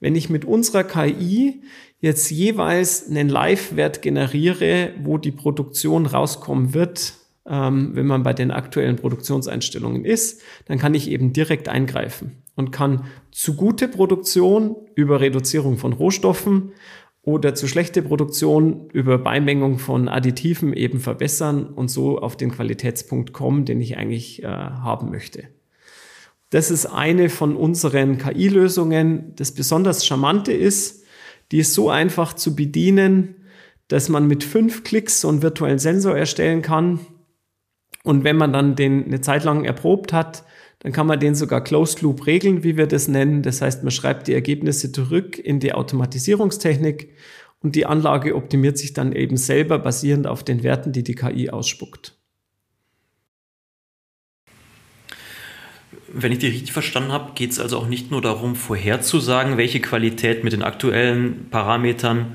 Wenn 0.00 0.14
ich 0.16 0.28
mit 0.28 0.44
unserer 0.44 0.84
KI 0.84 1.62
jetzt 2.00 2.30
jeweils 2.30 3.08
einen 3.08 3.28
Live-Wert 3.28 4.02
generiere, 4.02 4.90
wo 5.02 5.16
die 5.16 5.30
Produktion 5.30 6.06
rauskommen 6.06 6.74
wird, 6.74 7.14
ähm, 7.46 7.94
wenn 7.94 8.06
man 8.06 8.22
bei 8.22 8.32
den 8.32 8.50
aktuellen 8.50 8.96
Produktionseinstellungen 8.96 10.04
ist, 10.04 10.42
dann 10.66 10.78
kann 10.78 10.94
ich 10.94 11.10
eben 11.10 11.32
direkt 11.32 11.68
eingreifen 11.68 12.42
und 12.56 12.72
kann 12.72 13.04
zu 13.30 13.54
gute 13.54 13.88
Produktion 13.88 14.76
über 14.94 15.20
Reduzierung 15.20 15.78
von 15.78 15.92
Rohstoffen 15.92 16.72
oder 17.22 17.54
zu 17.54 17.68
schlechte 17.68 18.02
Produktion 18.02 18.88
über 18.92 19.18
Beimengung 19.18 19.78
von 19.78 20.08
Additiven 20.08 20.72
eben 20.72 20.98
verbessern 20.98 21.66
und 21.66 21.88
so 21.88 22.18
auf 22.18 22.36
den 22.36 22.50
Qualitätspunkt 22.50 23.32
kommen, 23.32 23.64
den 23.64 23.80
ich 23.80 23.96
eigentlich 23.96 24.42
äh, 24.42 24.46
haben 24.46 25.10
möchte. 25.10 25.44
Das 26.50 26.70
ist 26.70 26.86
eine 26.86 27.30
von 27.30 27.56
unseren 27.56 28.18
KI-Lösungen. 28.18 29.34
Das 29.36 29.52
besonders 29.52 30.04
Charmante 30.04 30.52
ist, 30.52 31.04
die 31.50 31.58
ist 31.58 31.74
so 31.74 31.90
einfach 31.90 32.34
zu 32.34 32.56
bedienen, 32.56 33.36
dass 33.88 34.08
man 34.08 34.26
mit 34.26 34.42
fünf 34.42 34.84
Klicks 34.84 35.20
so 35.20 35.28
einen 35.28 35.42
virtuellen 35.42 35.78
Sensor 35.78 36.16
erstellen 36.16 36.60
kann. 36.60 37.00
Und 38.04 38.24
wenn 38.24 38.36
man 38.36 38.52
dann 38.52 38.74
den 38.74 39.04
eine 39.04 39.20
Zeit 39.20 39.44
lang 39.44 39.64
erprobt 39.64 40.12
hat, 40.12 40.44
dann 40.82 40.90
kann 40.90 41.06
man 41.06 41.20
den 41.20 41.36
sogar 41.36 41.62
Closed 41.62 42.02
Loop 42.02 42.26
regeln, 42.26 42.64
wie 42.64 42.76
wir 42.76 42.88
das 42.88 43.06
nennen. 43.06 43.42
Das 43.42 43.62
heißt, 43.62 43.84
man 43.84 43.92
schreibt 43.92 44.26
die 44.26 44.34
Ergebnisse 44.34 44.90
zurück 44.90 45.38
in 45.38 45.60
die 45.60 45.74
Automatisierungstechnik 45.74 47.10
und 47.60 47.76
die 47.76 47.86
Anlage 47.86 48.34
optimiert 48.34 48.78
sich 48.78 48.92
dann 48.92 49.12
eben 49.12 49.36
selber 49.36 49.78
basierend 49.78 50.26
auf 50.26 50.42
den 50.42 50.64
Werten, 50.64 50.90
die 50.90 51.04
die 51.04 51.14
KI 51.14 51.50
ausspuckt. 51.50 52.18
Wenn 56.08 56.32
ich 56.32 56.38
die 56.38 56.48
richtig 56.48 56.72
verstanden 56.72 57.12
habe, 57.12 57.32
geht 57.36 57.52
es 57.52 57.60
also 57.60 57.78
auch 57.78 57.86
nicht 57.86 58.10
nur 58.10 58.20
darum, 58.20 58.56
vorherzusagen, 58.56 59.58
welche 59.58 59.80
Qualität 59.80 60.42
mit 60.42 60.52
den 60.52 60.64
aktuellen 60.64 61.48
Parametern 61.48 62.34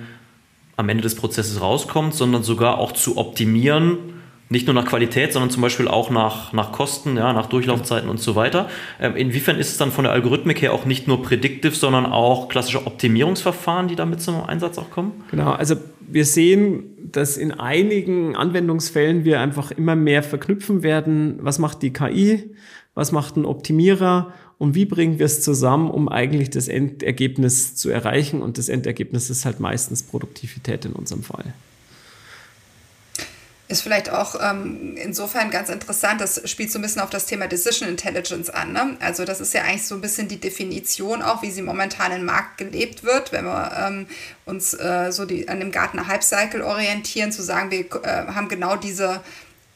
am 0.77 0.87
Ende 0.87 1.03
des 1.03 1.15
Prozesses 1.15 1.59
rauskommt, 1.59 2.13
sondern 2.13 2.43
sogar 2.43 2.77
auch 2.77 2.93
zu 2.93 3.17
optimieren, 3.17 4.16
nicht 4.49 4.65
nur 4.65 4.73
nach 4.73 4.85
Qualität, 4.85 5.33
sondern 5.33 5.49
zum 5.49 5.61
Beispiel 5.61 5.87
auch 5.87 6.09
nach, 6.09 6.53
nach 6.53 6.71
Kosten, 6.71 7.17
ja, 7.17 7.33
nach 7.33 7.47
Durchlaufzeiten 7.47 8.09
und 8.09 8.19
so 8.19 8.35
weiter. 8.35 8.69
Ähm, 8.99 9.15
inwiefern 9.15 9.57
ist 9.57 9.71
es 9.71 9.77
dann 9.77 9.91
von 9.91 10.03
der 10.03 10.13
Algorithmik 10.13 10.61
her 10.61 10.73
auch 10.73 10.85
nicht 10.85 11.07
nur 11.07 11.21
predictive, 11.21 11.75
sondern 11.75 12.05
auch 12.05 12.47
klassische 12.47 12.85
Optimierungsverfahren, 12.85 13.87
die 13.87 13.95
damit 13.95 14.21
zum 14.21 14.41
Einsatz 14.43 14.77
auch 14.77 14.89
kommen? 14.89 15.23
Genau, 15.31 15.51
also 15.51 15.75
wir 15.99 16.25
sehen, 16.25 16.83
dass 17.11 17.35
in 17.37 17.51
einigen 17.51 18.35
Anwendungsfällen 18.35 19.25
wir 19.25 19.41
einfach 19.41 19.71
immer 19.71 19.95
mehr 19.95 20.23
verknüpfen 20.23 20.83
werden, 20.83 21.39
was 21.41 21.59
macht 21.59 21.81
die 21.81 21.91
KI, 21.91 22.51
was 22.95 23.11
macht 23.11 23.35
ein 23.35 23.45
Optimierer 23.45 24.33
und 24.57 24.75
wie 24.75 24.85
bringen 24.85 25.19
wir 25.19 25.25
es 25.25 25.41
zusammen, 25.41 25.91
um 25.91 26.07
eigentlich 26.09 26.49
das 26.49 26.67
Endergebnis 26.67 27.75
zu 27.75 27.89
erreichen. 27.89 28.41
Und 28.41 28.57
das 28.57 28.69
Endergebnis 28.69 29.29
ist 29.29 29.45
halt 29.45 29.59
meistens 29.59 30.03
Produktivität 30.03 30.85
in 30.85 30.93
unserem 30.93 31.23
Fall. 31.23 31.53
Ist 33.69 33.81
vielleicht 33.81 34.09
auch 34.09 34.35
ähm, 34.41 34.95
insofern 34.95 35.51
ganz 35.51 35.67
interessant, 35.67 36.21
das 36.21 36.49
spielt 36.49 36.71
so 36.71 36.79
ein 36.79 36.81
bisschen 36.81 37.01
auf 37.01 37.09
das 37.09 37.25
Thema 37.25 37.47
Decision 37.47 37.89
Intelligence 37.89 38.49
an. 38.49 38.71
Ne? 38.71 38.95
Also 39.01 39.25
das 39.25 39.41
ist 39.41 39.53
ja 39.53 39.63
eigentlich 39.63 39.85
so 39.85 39.95
ein 39.95 39.99
bisschen 39.99 40.29
die 40.29 40.39
Definition 40.39 41.21
auch, 41.21 41.41
wie 41.41 41.51
sie 41.51 41.61
momentan 41.61 42.13
im 42.13 42.23
Markt 42.23 42.57
gelebt 42.57 43.03
wird, 43.03 43.33
wenn 43.33 43.43
wir 43.43 43.71
ähm, 43.77 44.07
uns 44.45 44.73
äh, 44.73 45.11
so 45.11 45.25
die, 45.25 45.49
an 45.49 45.59
dem 45.59 45.73
Gartner 45.73 46.07
Hype 46.07 46.23
Cycle 46.23 46.61
orientieren, 46.61 47.33
zu 47.33 47.43
sagen, 47.43 47.69
wir 47.69 47.81
äh, 48.03 48.27
haben 48.33 48.47
genau 48.47 48.77
diese 48.77 49.21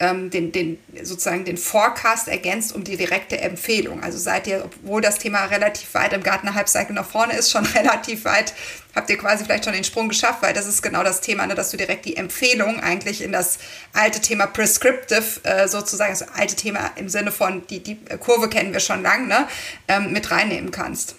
ähm, 0.02 0.30
den, 0.30 0.50
den, 0.50 0.78
sozusagen 1.04 1.44
den 1.44 1.56
Forecast 1.56 2.26
ergänzt 2.26 2.74
um 2.74 2.82
die 2.82 2.96
direkte 2.96 3.40
Empfehlung. 3.40 4.02
Also 4.02 4.18
seid 4.18 4.48
ihr, 4.48 4.64
obwohl 4.64 5.00
das 5.00 5.20
Thema 5.20 5.44
relativ 5.44 5.94
weit 5.94 6.12
im 6.12 6.24
Gartner 6.24 6.54
Halbcycle 6.54 6.92
nach 6.92 7.08
vorne 7.08 7.34
ist, 7.34 7.52
schon 7.52 7.64
relativ 7.76 8.24
weit, 8.24 8.52
habt 8.96 9.08
ihr 9.10 9.16
quasi 9.16 9.44
vielleicht 9.44 9.64
schon 9.64 9.74
den 9.74 9.84
Sprung 9.84 10.08
geschafft, 10.08 10.42
weil 10.42 10.54
das 10.54 10.66
ist 10.66 10.82
genau 10.82 11.04
das 11.04 11.20
Thema, 11.20 11.46
ne, 11.46 11.54
dass 11.54 11.70
du 11.70 11.76
direkt 11.76 12.04
die 12.04 12.16
Empfehlung 12.16 12.80
eigentlich 12.80 13.22
in 13.22 13.30
das 13.30 13.60
alte 13.92 14.20
Thema 14.20 14.46
Prescriptive 14.46 15.44
äh, 15.44 15.68
sozusagen, 15.68 16.10
das 16.10 16.22
also 16.22 16.34
alte 16.34 16.56
Thema 16.56 16.90
im 16.96 17.08
Sinne 17.08 17.30
von, 17.30 17.64
die, 17.68 17.80
die 17.80 17.96
Kurve 18.18 18.48
kennen 18.48 18.72
wir 18.72 18.80
schon 18.80 19.02
lang, 19.02 19.28
ne, 19.28 19.46
ähm, 19.86 20.12
mit 20.12 20.32
reinnehmen 20.32 20.72
kannst. 20.72 21.14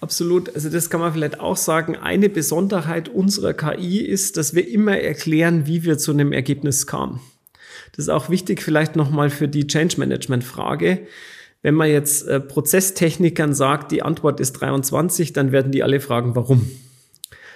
Absolut. 0.00 0.54
Also 0.54 0.70
das 0.70 0.88
kann 0.88 1.00
man 1.00 1.12
vielleicht 1.12 1.40
auch 1.40 1.56
sagen. 1.56 1.96
Eine 1.96 2.28
Besonderheit 2.28 3.08
unserer 3.08 3.54
KI 3.54 4.00
ist, 4.00 4.36
dass 4.36 4.54
wir 4.54 4.66
immer 4.66 4.98
erklären, 4.98 5.66
wie 5.66 5.82
wir 5.82 5.98
zu 5.98 6.12
einem 6.12 6.32
Ergebnis 6.32 6.86
kamen. 6.86 7.20
Das 7.92 8.06
ist 8.06 8.08
auch 8.08 8.30
wichtig 8.30 8.62
vielleicht 8.62 8.96
nochmal 8.96 9.30
für 9.30 9.48
die 9.48 9.66
Change 9.66 9.96
Management 9.98 10.44
Frage. 10.44 11.06
Wenn 11.62 11.74
man 11.74 11.90
jetzt 11.90 12.26
äh, 12.26 12.40
Prozesstechnikern 12.40 13.52
sagt, 13.52 13.92
die 13.92 14.02
Antwort 14.02 14.40
ist 14.40 14.52
23, 14.54 15.32
dann 15.32 15.52
werden 15.52 15.72
die 15.72 15.82
alle 15.82 16.00
fragen, 16.00 16.34
warum. 16.34 16.70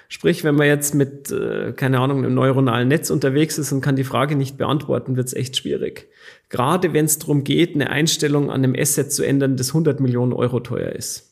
Sprich, 0.08 0.44
wenn 0.44 0.54
man 0.54 0.66
jetzt 0.66 0.94
mit, 0.94 1.30
äh, 1.32 1.72
keine 1.72 1.98
Ahnung, 2.00 2.18
einem 2.18 2.34
neuronalen 2.34 2.88
Netz 2.88 3.10
unterwegs 3.10 3.58
ist 3.58 3.72
und 3.72 3.80
kann 3.80 3.96
die 3.96 4.04
Frage 4.04 4.36
nicht 4.36 4.58
beantworten, 4.58 5.16
wird 5.16 5.28
es 5.28 5.34
echt 5.34 5.56
schwierig. 5.56 6.08
Gerade 6.50 6.92
wenn 6.92 7.06
es 7.06 7.18
darum 7.18 7.42
geht, 7.42 7.74
eine 7.74 7.90
Einstellung 7.90 8.50
an 8.50 8.62
einem 8.62 8.76
Asset 8.78 9.12
zu 9.12 9.22
ändern, 9.24 9.56
das 9.56 9.68
100 9.68 10.00
Millionen 10.00 10.32
Euro 10.32 10.60
teuer 10.60 10.90
ist. 10.90 11.30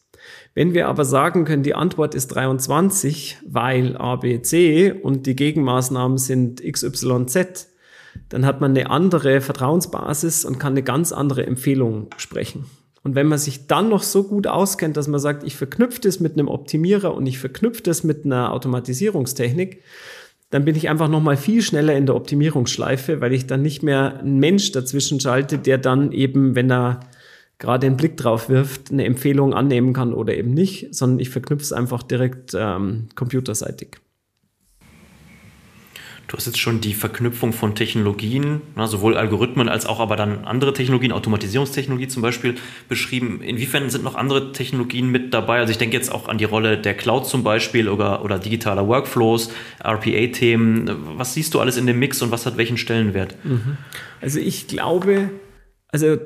Wenn 0.54 0.74
wir 0.74 0.88
aber 0.88 1.04
sagen 1.04 1.44
können, 1.44 1.62
die 1.62 1.74
Antwort 1.74 2.14
ist 2.14 2.28
23, 2.28 3.38
weil 3.46 3.96
A, 3.96 4.16
B, 4.16 4.40
C 4.42 4.92
und 4.92 5.26
die 5.26 5.36
Gegenmaßnahmen 5.36 6.18
sind 6.18 6.62
X, 6.62 6.82
Y, 6.82 7.28
Z, 7.28 7.68
dann 8.32 8.46
hat 8.46 8.62
man 8.62 8.70
eine 8.70 8.88
andere 8.88 9.42
Vertrauensbasis 9.42 10.46
und 10.46 10.58
kann 10.58 10.72
eine 10.72 10.82
ganz 10.82 11.12
andere 11.12 11.46
Empfehlung 11.46 12.08
sprechen. 12.16 12.64
Und 13.04 13.14
wenn 13.14 13.26
man 13.26 13.38
sich 13.38 13.66
dann 13.66 13.90
noch 13.90 14.02
so 14.02 14.24
gut 14.24 14.46
auskennt, 14.46 14.96
dass 14.96 15.06
man 15.06 15.20
sagt, 15.20 15.44
ich 15.44 15.56
verknüpfe 15.56 16.00
das 16.00 16.18
mit 16.18 16.32
einem 16.32 16.48
Optimierer 16.48 17.14
und 17.14 17.26
ich 17.26 17.38
verknüpfe 17.38 17.82
das 17.82 18.04
mit 18.04 18.24
einer 18.24 18.52
Automatisierungstechnik, 18.52 19.82
dann 20.48 20.64
bin 20.64 20.76
ich 20.76 20.88
einfach 20.88 21.08
noch 21.08 21.20
mal 21.20 21.36
viel 21.36 21.60
schneller 21.60 21.94
in 21.94 22.06
der 22.06 22.14
Optimierungsschleife, 22.14 23.20
weil 23.20 23.34
ich 23.34 23.46
dann 23.46 23.60
nicht 23.60 23.82
mehr 23.82 24.20
einen 24.20 24.38
Mensch 24.38 24.72
dazwischen 24.72 25.20
schalte, 25.20 25.58
der 25.58 25.76
dann 25.76 26.12
eben, 26.12 26.54
wenn 26.54 26.70
er 26.70 27.00
gerade 27.58 27.86
einen 27.86 27.96
Blick 27.96 28.16
drauf 28.16 28.48
wirft, 28.48 28.90
eine 28.90 29.04
Empfehlung 29.04 29.52
annehmen 29.52 29.92
kann 29.92 30.14
oder 30.14 30.34
eben 30.34 30.54
nicht, 30.54 30.94
sondern 30.94 31.20
ich 31.20 31.28
verknüpfe 31.28 31.64
es 31.64 31.72
einfach 31.72 32.02
direkt 32.02 32.52
ähm, 32.54 33.08
computerseitig. 33.14 33.98
Du 36.32 36.38
hast 36.38 36.46
jetzt 36.46 36.60
schon 36.60 36.80
die 36.80 36.94
Verknüpfung 36.94 37.52
von 37.52 37.74
Technologien, 37.74 38.62
na, 38.74 38.86
sowohl 38.86 39.18
Algorithmen 39.18 39.68
als 39.68 39.84
auch 39.84 40.00
aber 40.00 40.16
dann 40.16 40.46
andere 40.46 40.72
Technologien, 40.72 41.12
Automatisierungstechnologie 41.12 42.08
zum 42.08 42.22
Beispiel, 42.22 42.54
beschrieben. 42.88 43.42
Inwiefern 43.42 43.90
sind 43.90 44.02
noch 44.02 44.14
andere 44.14 44.50
Technologien 44.52 45.10
mit 45.10 45.34
dabei? 45.34 45.58
Also 45.58 45.72
ich 45.72 45.76
denke 45.76 45.94
jetzt 45.94 46.10
auch 46.10 46.28
an 46.28 46.38
die 46.38 46.46
Rolle 46.46 46.78
der 46.78 46.94
Cloud 46.94 47.26
zum 47.26 47.44
Beispiel 47.44 47.86
oder, 47.86 48.24
oder 48.24 48.38
digitaler 48.38 48.88
Workflows, 48.88 49.50
RPA-Themen. 49.84 51.18
Was 51.18 51.34
siehst 51.34 51.52
du 51.52 51.60
alles 51.60 51.76
in 51.76 51.86
dem 51.86 51.98
Mix 51.98 52.22
und 52.22 52.30
was 52.30 52.46
hat 52.46 52.56
welchen 52.56 52.78
Stellenwert? 52.78 53.36
Mhm. 53.44 53.76
Also 54.22 54.38
ich 54.38 54.68
glaube, 54.68 55.28
also 55.88 56.16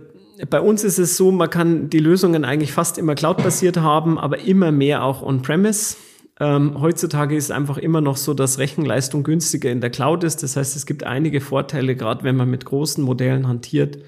bei 0.49 0.61
uns 0.61 0.85
ist 0.85 0.99
es 0.99 1.16
so, 1.16 1.33
man 1.33 1.51
kann 1.51 1.90
die 1.90 1.99
Lösungen 1.99 2.45
eigentlich 2.45 2.71
fast 2.71 2.97
immer 2.97 3.16
cloud-basiert 3.16 3.79
haben, 3.79 4.21
aber 4.21 4.38
immer 4.38 4.71
mehr 4.71 5.03
auch 5.03 5.21
on-premise. 5.21 5.97
Ähm, 6.38 6.81
heutzutage 6.81 7.35
ist 7.35 7.51
einfach 7.51 7.79
immer 7.79 8.01
noch 8.01 8.16
so, 8.16 8.35
dass 8.35 8.59
Rechenleistung 8.59 9.22
günstiger 9.22 9.70
in 9.70 9.81
der 9.81 9.90
Cloud 9.90 10.22
ist. 10.22 10.42
Das 10.42 10.57
heißt, 10.57 10.77
es 10.77 10.85
gibt 10.85 11.05
einige 11.05 11.40
Vorteile, 11.40 11.96
gerade 11.96 12.25
wenn 12.25 12.37
man 12.37 12.51
mit 12.51 12.64
großen 12.64 13.03
Modellen 13.03 13.49
hantiert, 13.49 13.99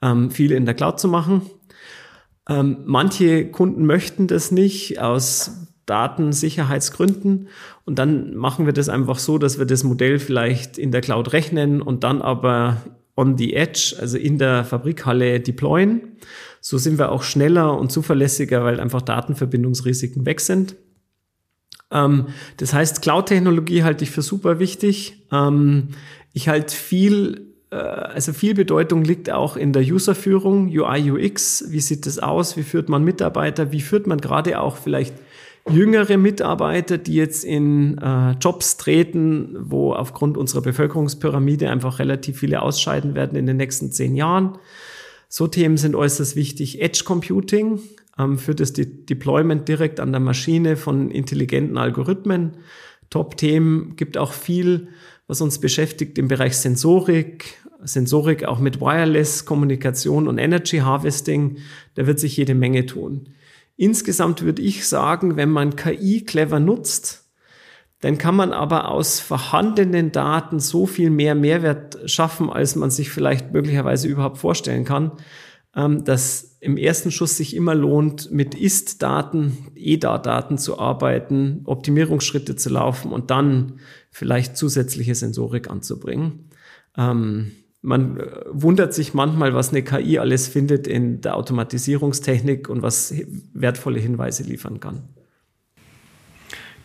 ähm, 0.00 0.30
viel 0.30 0.52
in 0.52 0.66
der 0.66 0.74
Cloud 0.74 1.00
zu 1.00 1.08
machen. 1.08 1.42
Ähm, 2.48 2.78
manche 2.84 3.50
Kunden 3.50 3.86
möchten 3.86 4.28
das 4.28 4.52
nicht 4.52 5.00
aus 5.00 5.68
Datensicherheitsgründen. 5.86 7.48
Und 7.84 7.98
dann 7.98 8.36
machen 8.36 8.66
wir 8.66 8.72
das 8.72 8.88
einfach 8.88 9.18
so, 9.18 9.38
dass 9.38 9.58
wir 9.58 9.66
das 9.66 9.84
Modell 9.84 10.18
vielleicht 10.18 10.78
in 10.78 10.92
der 10.92 11.00
Cloud 11.00 11.32
rechnen 11.32 11.82
und 11.82 12.04
dann 12.04 12.22
aber 12.22 12.82
on 13.16 13.36
the 13.36 13.54
edge, 13.54 13.96
also 14.00 14.16
in 14.16 14.38
der 14.38 14.64
Fabrikhalle 14.64 15.40
deployen. 15.40 16.16
So 16.60 16.78
sind 16.78 16.98
wir 16.98 17.12
auch 17.12 17.22
schneller 17.22 17.78
und 17.78 17.92
zuverlässiger, 17.92 18.64
weil 18.64 18.80
einfach 18.80 19.02
Datenverbindungsrisiken 19.02 20.24
weg 20.24 20.40
sind. 20.40 20.76
Ähm, 21.90 22.26
das 22.56 22.72
heißt, 22.72 23.02
Cloud-Technologie 23.02 23.82
halte 23.82 24.04
ich 24.04 24.10
für 24.10 24.22
super 24.22 24.58
wichtig. 24.58 25.26
Ähm, 25.32 25.88
ich 26.32 26.48
halte 26.48 26.74
viel, 26.74 27.52
äh, 27.70 27.76
also 27.76 28.32
viel 28.32 28.54
Bedeutung 28.54 29.04
liegt 29.04 29.30
auch 29.30 29.56
in 29.56 29.72
der 29.72 29.82
Userführung, 29.82 30.68
UI, 30.68 31.10
UX. 31.10 31.64
Wie 31.68 31.80
sieht 31.80 32.06
das 32.06 32.18
aus? 32.18 32.56
Wie 32.56 32.62
führt 32.62 32.88
man 32.88 33.04
Mitarbeiter? 33.04 33.72
Wie 33.72 33.80
führt 33.80 34.06
man 34.06 34.18
gerade 34.18 34.60
auch 34.60 34.76
vielleicht 34.76 35.14
jüngere 35.70 36.16
Mitarbeiter, 36.16 36.98
die 36.98 37.14
jetzt 37.14 37.44
in 37.44 37.98
äh, 37.98 38.32
Jobs 38.32 38.76
treten, 38.76 39.56
wo 39.58 39.92
aufgrund 39.92 40.36
unserer 40.36 40.62
Bevölkerungspyramide 40.62 41.70
einfach 41.70 41.98
relativ 41.98 42.38
viele 42.38 42.60
ausscheiden 42.60 43.14
werden 43.14 43.36
in 43.36 43.46
den 43.46 43.56
nächsten 43.56 43.90
zehn 43.90 44.14
Jahren. 44.14 44.58
So 45.28 45.46
Themen 45.46 45.76
sind 45.76 45.94
äußerst 45.94 46.36
wichtig. 46.36 46.82
Edge 46.82 47.02
Computing, 47.04 47.80
ähm, 48.18 48.38
für 48.38 48.54
das 48.54 48.72
De 48.72 48.84
Deployment 48.84 49.68
direkt 49.68 50.00
an 50.00 50.12
der 50.12 50.20
Maschine 50.20 50.76
von 50.76 51.10
intelligenten 51.10 51.78
Algorithmen. 51.78 52.58
Top-Themen 53.10 53.96
gibt 53.96 54.18
auch 54.18 54.32
viel, 54.32 54.88
was 55.26 55.40
uns 55.40 55.60
beschäftigt 55.60 56.18
im 56.18 56.28
Bereich 56.28 56.56
Sensorik, 56.56 57.56
Sensorik 57.82 58.44
auch 58.44 58.58
mit 58.58 58.80
Wireless, 58.80 59.44
Kommunikation 59.44 60.26
und 60.26 60.38
Energy 60.38 60.78
Harvesting. 60.78 61.58
Da 61.94 62.06
wird 62.06 62.18
sich 62.18 62.36
jede 62.36 62.54
Menge 62.54 62.86
tun. 62.86 63.28
Insgesamt 63.76 64.42
würde 64.42 64.62
ich 64.62 64.88
sagen, 64.88 65.36
wenn 65.36 65.50
man 65.50 65.76
KI 65.76 66.24
clever 66.24 66.60
nutzt, 66.60 67.24
dann 68.00 68.18
kann 68.18 68.36
man 68.36 68.52
aber 68.52 68.88
aus 68.88 69.20
vorhandenen 69.20 70.12
Daten 70.12 70.60
so 70.60 70.86
viel 70.86 71.10
mehr 71.10 71.34
Mehrwert 71.34 71.98
schaffen, 72.04 72.50
als 72.50 72.76
man 72.76 72.90
sich 72.90 73.10
vielleicht 73.10 73.52
möglicherweise 73.52 74.08
überhaupt 74.08 74.38
vorstellen 74.38 74.84
kann. 74.84 75.12
Ähm, 75.76 76.04
dass 76.04 76.56
im 76.60 76.76
ersten 76.76 77.10
Schuss 77.10 77.36
sich 77.36 77.54
immer 77.54 77.74
lohnt, 77.74 78.30
mit 78.30 78.54
Ist-Daten, 78.54 79.58
EDA-Daten 79.74 80.56
zu 80.56 80.78
arbeiten, 80.78 81.62
Optimierungsschritte 81.64 82.56
zu 82.56 82.70
laufen 82.70 83.12
und 83.12 83.30
dann 83.30 83.80
vielleicht 84.10 84.56
zusätzliche 84.56 85.14
Sensorik 85.14 85.68
anzubringen. 85.68 86.50
Ähm, 86.96 87.52
man 87.82 88.18
äh, 88.18 88.26
wundert 88.50 88.94
sich 88.94 89.12
manchmal, 89.12 89.54
was 89.54 89.70
eine 89.70 89.82
KI 89.82 90.18
alles 90.18 90.48
findet 90.48 90.86
in 90.86 91.20
der 91.20 91.36
Automatisierungstechnik 91.36 92.68
und 92.68 92.82
was 92.82 93.12
wertvolle 93.52 94.00
Hinweise 94.00 94.42
liefern 94.44 94.80
kann. 94.80 95.02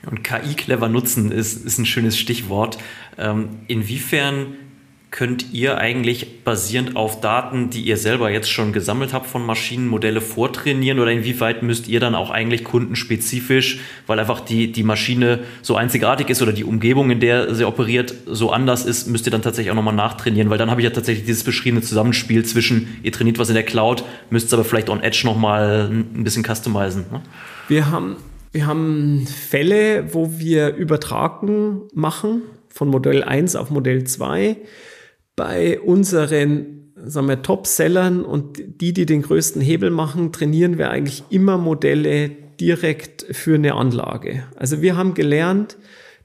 Und 0.05 0.23
KI 0.23 0.55
clever 0.55 0.89
nutzen 0.89 1.31
ist, 1.31 1.65
ist 1.65 1.77
ein 1.77 1.85
schönes 1.85 2.17
Stichwort. 2.17 2.77
Ähm, 3.17 3.59
inwiefern 3.67 4.55
könnt 5.11 5.53
ihr 5.53 5.79
eigentlich 5.79 6.43
basierend 6.43 6.95
auf 6.95 7.19
Daten, 7.19 7.71
die 7.71 7.81
ihr 7.81 7.97
selber 7.97 8.29
jetzt 8.29 8.49
schon 8.51 8.73
gesammelt 8.73 9.11
habt 9.11 9.25
von 9.25 9.43
Maschinenmodelle 9.43 10.21
vortrainieren 10.21 10.99
oder 10.99 11.11
inwieweit 11.11 11.63
müsst 11.63 11.87
ihr 11.87 11.99
dann 11.99 12.13
auch 12.13 12.29
eigentlich 12.29 12.63
kundenspezifisch, 12.63 13.79
weil 14.05 14.19
einfach 14.19 14.39
die, 14.39 14.71
die 14.71 14.83
Maschine 14.83 15.39
so 15.63 15.75
einzigartig 15.75 16.29
ist 16.29 16.43
oder 16.43 16.53
die 16.53 16.63
Umgebung, 16.63 17.09
in 17.09 17.19
der 17.19 17.55
sie 17.55 17.65
operiert, 17.65 18.13
so 18.27 18.51
anders 18.51 18.85
ist, 18.85 19.07
müsst 19.07 19.25
ihr 19.25 19.31
dann 19.31 19.41
tatsächlich 19.41 19.71
auch 19.71 19.75
nochmal 19.75 19.95
nachtrainieren, 19.95 20.51
weil 20.51 20.59
dann 20.59 20.69
habe 20.69 20.81
ich 20.81 20.85
ja 20.85 20.91
tatsächlich 20.91 21.25
dieses 21.25 21.43
beschriebene 21.43 21.81
Zusammenspiel 21.81 22.45
zwischen, 22.45 22.99
ihr 23.01 23.11
trainiert 23.11 23.39
was 23.39 23.49
in 23.49 23.55
der 23.55 23.63
Cloud, 23.63 24.03
müsst 24.29 24.47
es 24.47 24.53
aber 24.53 24.63
vielleicht 24.63 24.89
on 24.89 25.01
Edge 25.01 25.21
nochmal 25.25 25.89
ein 25.91 26.23
bisschen 26.23 26.43
customizen. 26.43 27.05
Ne? 27.11 27.21
Wir 27.67 27.89
haben, 27.89 28.17
wir 28.51 28.67
haben 28.67 29.25
Fälle, 29.25 30.13
wo 30.13 30.37
wir 30.37 30.75
Übertragen 30.75 31.81
machen 31.95 32.43
von 32.69 32.89
Modell 32.89 33.23
1 33.23 33.55
auf 33.55 33.71
Modell 33.71 34.03
2 34.03 34.55
bei 35.39 35.79
unseren 35.79 36.91
sagen 37.05 37.29
wir, 37.29 37.41
Top-Sellern 37.41 38.25
und 38.25 38.61
die, 38.81 38.91
die 38.91 39.05
den 39.05 39.21
größten 39.21 39.61
Hebel 39.61 39.89
machen, 39.89 40.33
trainieren 40.33 40.77
wir 40.77 40.89
eigentlich 40.89 41.23
immer 41.29 41.57
Modelle 41.57 42.29
direkt 42.59 43.25
für 43.31 43.55
eine 43.55 43.75
Anlage. 43.75 44.43
Also 44.57 44.81
wir 44.81 44.97
haben 44.97 45.13
gelernt, 45.13 45.77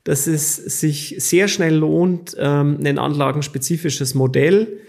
dass 0.03 0.27
es 0.27 0.57
sich 0.57 1.15
sehr 1.19 1.47
schnell 1.47 1.77
lohnt, 1.77 2.35
ähm, 2.41 2.81
ein 2.85 2.99
anlagenspezifisches 2.99 4.17
Modell 4.17 4.81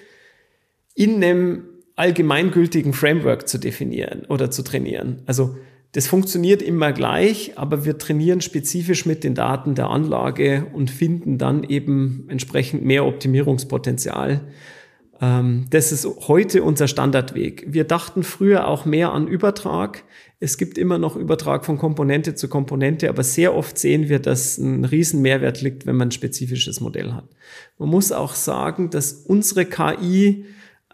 in 0.96 1.24
einem 1.24 1.66
allgemeingültigen 1.96 2.94
Framework 2.94 3.48
zu 3.48 3.60
definieren 3.60 4.26
oder 4.28 4.50
zu 4.50 4.64
trainieren. 4.64 5.22
Also 5.28 5.56
Das 5.96 6.08
funktioniert 6.08 6.62
immer 6.62 6.92
gleich, 6.92 7.54
aber 7.56 7.86
wir 7.86 7.98
trainieren 7.98 8.42
spezifisch 8.42 9.06
mit 9.06 9.24
den 9.24 9.34
Daten 9.34 9.76
der 9.76 9.90
Anlage 9.90 10.68
und 10.74 10.92
finden 10.92 11.38
dann 11.38 11.64
eben 11.64 12.26
entsprechend 12.28 12.84
mehr 12.84 13.06
Optimierungspotenzial. 13.06 14.42
Ähm, 15.22 15.68
das 15.70 15.94
ist 15.94 16.06
heute 16.28 16.64
unser 16.64 16.90
Standardweg. 16.90 17.68
Wir 17.70 17.86
dachten 17.86 18.24
früher 18.24 18.68
auch 18.68 18.84
mehr 18.84 19.14
an 19.14 19.30
Übertrag. 19.30 20.04
Es 20.42 20.58
gibt 20.58 20.78
immer 20.78 20.98
noch 20.98 21.16
Übertrag 21.16 21.64
von 21.64 21.78
Komponente 21.78 22.36
zu 22.36 22.50
Komponente, 22.50 23.08
aber 23.08 23.24
sehr 23.24 23.56
oft 23.56 23.78
sehen 23.78 24.10
wir, 24.10 24.20
dass 24.20 24.58
ein 24.58 24.84
Riesenmehrwert 24.84 25.62
liegt, 25.62 25.86
wenn 25.86 25.96
man 25.96 26.10
ein 26.10 26.12
spezifisches 26.12 26.82
Modell 26.82 27.14
hat. 27.14 27.30
Man 27.78 27.88
muss 27.88 28.12
auch 28.12 28.36
sagen, 28.36 28.90
dass 28.90 29.14
unsere 29.14 29.64
KI 29.64 30.44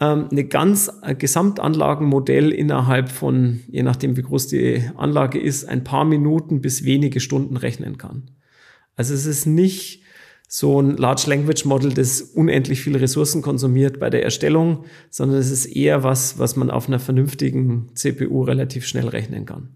ähm, 0.01 0.27
eine 0.31 0.43
ganz 0.43 0.89
ein 0.89 1.17
Gesamtanlagenmodell 1.17 2.51
innerhalb 2.51 3.09
von, 3.09 3.61
je 3.69 3.83
nachdem 3.83 4.17
wie 4.17 4.23
groß 4.23 4.47
die 4.47 4.89
Anlage 4.97 5.39
ist, 5.39 5.65
ein 5.65 5.83
paar 5.83 6.03
Minuten 6.05 6.59
bis 6.59 6.83
wenige 6.83 7.19
Stunden 7.19 7.55
rechnen 7.55 7.99
kann. 7.99 8.31
Also 8.95 9.13
es 9.13 9.25
ist 9.25 9.45
nicht 9.45 10.01
so 10.47 10.81
ein 10.81 10.97
Large 10.97 11.25
Language 11.27 11.63
Model, 11.65 11.93
das 11.93 12.21
unendlich 12.21 12.81
viele 12.81 12.99
Ressourcen 12.99 13.41
konsumiert 13.41 13.99
bei 13.99 14.09
der 14.09 14.23
Erstellung, 14.23 14.85
sondern 15.09 15.37
es 15.37 15.51
ist 15.51 15.65
eher 15.65 16.03
was, 16.03 16.39
was 16.39 16.57
man 16.57 16.71
auf 16.71 16.87
einer 16.87 16.99
vernünftigen 16.99 17.91
CPU 17.95 18.43
relativ 18.43 18.85
schnell 18.85 19.07
rechnen 19.07 19.45
kann. 19.45 19.69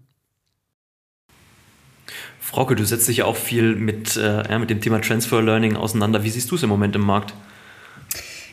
Frauke, 2.40 2.76
du 2.76 2.84
setzt 2.84 3.08
dich 3.08 3.18
ja 3.18 3.24
auch 3.24 3.36
viel 3.36 3.74
mit, 3.74 4.16
äh, 4.22 4.58
mit 4.58 4.70
dem 4.70 4.80
Thema 4.80 5.00
Transfer 5.00 5.40
Learning 5.40 5.76
auseinander. 5.76 6.24
Wie 6.24 6.30
siehst 6.30 6.50
du 6.50 6.56
es 6.56 6.62
im 6.62 6.68
Moment 6.68 6.94
im 6.94 7.02
Markt? 7.02 7.32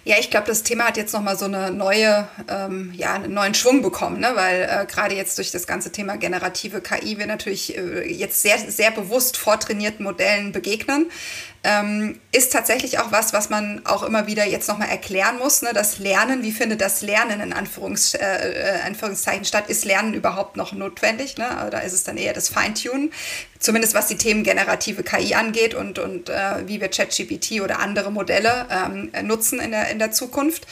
Ja, 0.05 0.17
ich 0.19 0.29
glaube, 0.29 0.47
das 0.47 0.63
Thema 0.63 0.87
hat 0.87 0.97
jetzt 0.97 1.13
nochmal 1.13 1.37
so 1.37 1.45
eine 1.45 1.71
neue, 1.71 2.27
ähm, 2.49 2.91
ja, 2.93 3.13
einen 3.13 3.33
neuen 3.33 3.53
Schwung 3.53 3.81
bekommen, 3.81 4.19
ne? 4.19 4.31
weil 4.33 4.63
äh, 4.63 4.85
gerade 4.85 5.15
jetzt 5.15 5.37
durch 5.37 5.51
das 5.51 5.65
ganze 5.65 5.93
Thema 5.93 6.17
generative 6.17 6.81
KI 6.81 7.17
wir 7.17 7.25
natürlich 7.25 7.77
äh, 7.77 8.11
jetzt 8.11 8.41
sehr, 8.41 8.57
sehr 8.57 8.91
bewusst 8.91 9.37
vortrainierten 9.37 10.03
Modellen 10.03 10.51
begegnen 10.51 11.09
ähm, 11.63 12.19
ist 12.33 12.51
tatsächlich 12.51 12.99
auch 12.99 13.11
was, 13.11 13.31
was 13.31 13.49
man 13.49 13.85
auch 13.85 14.03
immer 14.03 14.27
wieder 14.27 14.45
jetzt 14.45 14.67
nochmal 14.67 14.89
erklären 14.89 15.37
muss. 15.37 15.61
Ne? 15.61 15.69
Das 15.73 15.97
Lernen, 15.97 16.43
wie 16.43 16.51
findet 16.51 16.81
das 16.81 17.01
Lernen 17.01 17.39
in 17.39 17.53
Anführungs, 17.53 18.15
äh, 18.15 18.19
äh, 18.19 18.81
Anführungszeichen 18.85 19.45
statt? 19.45 19.65
Ist 19.69 19.85
Lernen 19.85 20.13
überhaupt 20.13 20.57
noch 20.57 20.73
notwendig? 20.73 21.37
Ne? 21.37 21.45
Da 21.71 21.79
ist 21.79 21.93
es 21.93 22.03
dann 22.03 22.17
eher 22.17 22.33
das 22.33 22.49
Feintunen, 22.49 23.13
zumindest 23.59 23.93
was 23.93 24.07
die 24.07 24.17
Themen 24.17 24.43
generative 24.43 25.03
KI 25.03 25.35
angeht 25.35 25.73
und, 25.73 25.99
und 25.99 26.29
äh, 26.29 26.67
wie 26.67 26.81
wir 26.81 26.89
ChatGPT 26.89 27.61
oder 27.61 27.79
andere 27.79 28.11
Modelle 28.11 28.67
ähm, 28.69 29.11
nutzen 29.25 29.61
in 29.61 29.71
der, 29.71 29.89
in 29.89 29.99
der 29.99 30.11
Zukunft. 30.11 30.67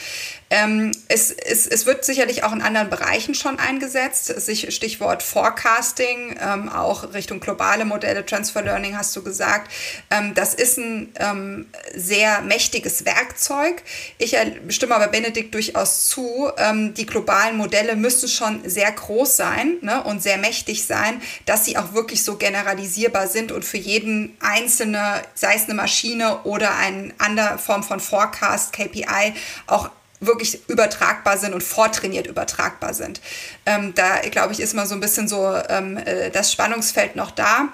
Ähm, 0.50 0.92
es, 1.08 1.30
es, 1.30 1.66
es 1.66 1.86
wird 1.86 2.04
sicherlich 2.04 2.44
auch 2.44 2.52
in 2.52 2.60
anderen 2.60 2.90
Bereichen 2.90 3.34
schon 3.34 3.58
eingesetzt, 3.58 4.26
sich 4.26 4.74
Stichwort 4.74 5.22
Forecasting, 5.22 6.36
ähm, 6.38 6.68
auch 6.68 7.14
Richtung 7.14 7.40
globale 7.40 7.86
Modelle, 7.86 8.26
Transfer 8.26 8.60
Learning 8.60 8.98
hast 8.98 9.16
du 9.16 9.22
gesagt. 9.22 9.72
Ähm, 10.10 10.34
das 10.34 10.52
ist 10.52 10.76
ein 10.76 10.81
ähm, 11.16 11.66
sehr 11.94 12.40
mächtiges 12.42 13.04
Werkzeug. 13.04 13.82
Ich 14.18 14.36
stimme 14.68 14.94
aber 14.94 15.08
Benedikt 15.08 15.54
durchaus 15.54 16.08
zu, 16.08 16.50
ähm, 16.56 16.94
die 16.94 17.06
globalen 17.06 17.56
Modelle 17.56 17.96
müssen 17.96 18.28
schon 18.28 18.68
sehr 18.68 18.90
groß 18.90 19.36
sein 19.36 19.78
ne, 19.80 20.02
und 20.04 20.22
sehr 20.22 20.38
mächtig 20.38 20.84
sein, 20.86 21.20
dass 21.46 21.64
sie 21.64 21.76
auch 21.76 21.92
wirklich 21.92 22.24
so 22.24 22.36
generalisierbar 22.36 23.28
sind 23.28 23.52
und 23.52 23.64
für 23.64 23.78
jeden 23.78 24.36
einzelne, 24.40 25.22
sei 25.34 25.54
es 25.54 25.64
eine 25.64 25.74
Maschine 25.74 26.42
oder 26.44 26.76
eine 26.76 27.12
andere 27.18 27.58
Form 27.58 27.82
von 27.82 28.00
Forecast, 28.00 28.72
KPI, 28.72 29.34
auch 29.66 29.90
wirklich 30.22 30.68
übertragbar 30.68 31.36
sind 31.36 31.52
und 31.52 31.62
vortrainiert 31.62 32.26
übertragbar 32.26 32.94
sind. 32.94 33.20
Ähm, 33.66 33.92
da, 33.94 34.20
glaube 34.30 34.52
ich, 34.52 34.60
ist 34.60 34.74
mal 34.74 34.86
so 34.86 34.94
ein 34.94 35.00
bisschen 35.00 35.28
so 35.28 35.54
ähm, 35.68 35.96
äh, 35.98 36.30
das 36.30 36.52
Spannungsfeld 36.52 37.16
noch 37.16 37.32
da. 37.32 37.68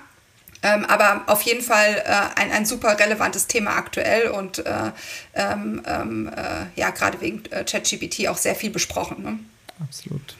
Ähm, 0.63 0.85
aber 0.87 1.23
auf 1.27 1.43
jeden 1.43 1.63
Fall 1.63 2.03
äh, 2.05 2.41
ein, 2.41 2.51
ein 2.51 2.67
super 2.67 2.99
relevantes 2.99 3.47
Thema 3.47 3.77
aktuell 3.77 4.31
und 4.31 4.59
äh, 4.59 4.91
ähm, 5.35 5.83
ähm, 5.87 6.31
äh, 6.35 6.67
ja, 6.81 6.91
gerade 6.91 7.21
wegen 7.21 7.45
äh, 7.51 7.65
ChatGPT 7.65 8.29
auch 8.29 8.37
sehr 8.37 8.55
viel 8.55 8.71
besprochen. 8.71 9.23
Ne? 9.23 9.39
Absolut. 9.81 10.37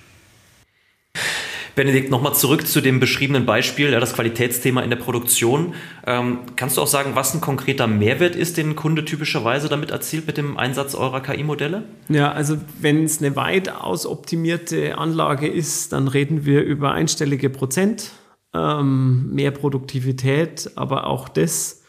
Benedikt, 1.79 2.11
nochmal 2.11 2.35
zurück 2.35 2.67
zu 2.67 2.81
dem 2.81 2.99
beschriebenen 2.99 3.47
Beispiel, 3.47 3.93
ja, 3.93 4.01
das 4.01 4.13
Qualitätsthema 4.13 4.83
in 4.83 4.91
der 4.91 4.97
Produktion. 4.97 5.75
Ähm, 6.09 6.41
kannst 6.57 6.77
du 6.77 6.83
auch 6.83 6.89
sagen, 6.89 7.13
was 7.15 7.35
ein 7.35 7.41
konkreter 7.41 7.87
Mehrwert 7.87 8.35
ist, 8.35 8.57
den 8.57 8.71
ein 8.71 8.77
Kunde 8.77 9.05
typischerweise 9.05 9.69
damit 9.69 9.93
erzielt 9.93 10.27
mit 10.27 10.39
dem 10.39 10.57
Einsatz 10.57 10.97
eurer 10.97 11.21
KI-Modelle? 11.21 11.85
Ja, 12.09 12.33
also 12.33 12.57
wenn 12.81 13.05
es 13.05 13.21
eine 13.21 13.37
weitaus 13.37 14.07
optimierte 14.07 14.99
Anlage 14.99 15.47
ist, 15.47 15.93
dann 15.93 16.09
reden 16.09 16.45
wir 16.45 16.65
über 16.65 16.91
einstellige 16.91 17.49
Prozent, 17.49 18.11
ähm, 18.55 19.31
mehr 19.35 19.51
Produktivität, 19.51 20.71
aber 20.75 21.07
auch 21.07 21.29
das, 21.29 21.83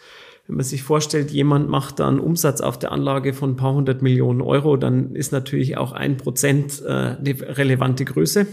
wenn 0.48 0.56
man 0.58 0.66
sich 0.66 0.84
vorstellt, 0.84 1.32
jemand 1.32 1.70
macht 1.70 2.00
da 2.00 2.08
einen 2.08 2.20
Umsatz 2.20 2.62
auf 2.62 2.80
der 2.80 2.92
Anlage 2.92 3.34
von 3.34 3.52
ein 3.52 3.56
paar 3.56 3.74
hundert 3.74 4.02
Millionen 4.02 4.42
Euro, 4.42 4.78
dann 4.78 5.16
ist 5.16 5.32
natürlich 5.32 5.78
auch 5.78 5.92
ein 5.92 6.18
Prozent 6.18 6.82
äh, 6.86 6.90
eine 6.90 7.58
relevante 7.58 8.04
Größe. 8.06 8.48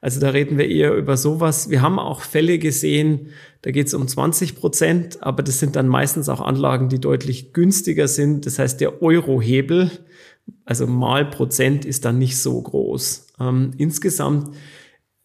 Also 0.00 0.20
da 0.20 0.30
reden 0.30 0.58
wir 0.58 0.68
eher 0.68 0.94
über 0.94 1.16
sowas. 1.16 1.70
Wir 1.70 1.82
haben 1.82 1.98
auch 1.98 2.20
Fälle 2.20 2.58
gesehen, 2.58 3.30
da 3.62 3.72
geht 3.72 3.88
es 3.88 3.94
um 3.94 4.06
20 4.06 4.54
Prozent, 4.54 5.22
aber 5.22 5.42
das 5.42 5.58
sind 5.58 5.74
dann 5.74 5.88
meistens 5.88 6.28
auch 6.28 6.40
Anlagen, 6.40 6.88
die 6.88 7.00
deutlich 7.00 7.52
günstiger 7.52 8.06
sind. 8.06 8.46
Das 8.46 8.58
heißt, 8.60 8.80
der 8.80 9.02
Eurohebel, 9.02 9.90
also 10.64 10.86
mal 10.86 11.24
Prozent, 11.26 11.84
ist 11.84 12.04
dann 12.04 12.18
nicht 12.18 12.38
so 12.38 12.60
groß. 12.62 13.26
Ähm, 13.40 13.72
insgesamt 13.76 14.54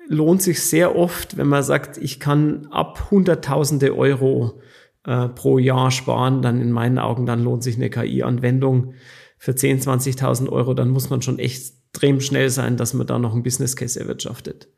lohnt 0.08 0.42
sich 0.42 0.62
sehr 0.62 0.96
oft, 0.96 1.38
wenn 1.38 1.48
man 1.48 1.64
sagt, 1.64 1.98
ich 1.98 2.20
kann 2.20 2.68
ab 2.72 3.12
Hunderttausende 3.12 3.96
Euro 3.98 4.62
äh, 5.06 5.30
pro 5.30 5.58
Jahr 5.60 5.92
sparen, 5.92 6.42
dann 6.42 6.62
in 6.62 6.72
meinen 6.72 7.00
Augen, 7.00 7.26
dann 7.26 7.44
lohnt 7.44 7.64
sich 7.64 7.76
eine 7.76 7.90
KI-Anwendung 7.90 8.94
für 9.38 9.56
10, 9.56 9.82
20.000 9.82 10.50
Euro, 10.50 10.74
dann 10.74 10.90
muss 10.90 11.10
man 11.10 11.22
schon 11.22 11.40
extrem 11.40 12.22
schnell 12.22 12.50
sein, 12.50 12.78
dass 12.78 12.94
man 12.94 13.08
da 13.08 13.20
noch 13.20 13.36
ein 13.36 13.44
Business 13.44 13.76
Case 13.76 14.00
erwirtschaftet. 14.00 14.70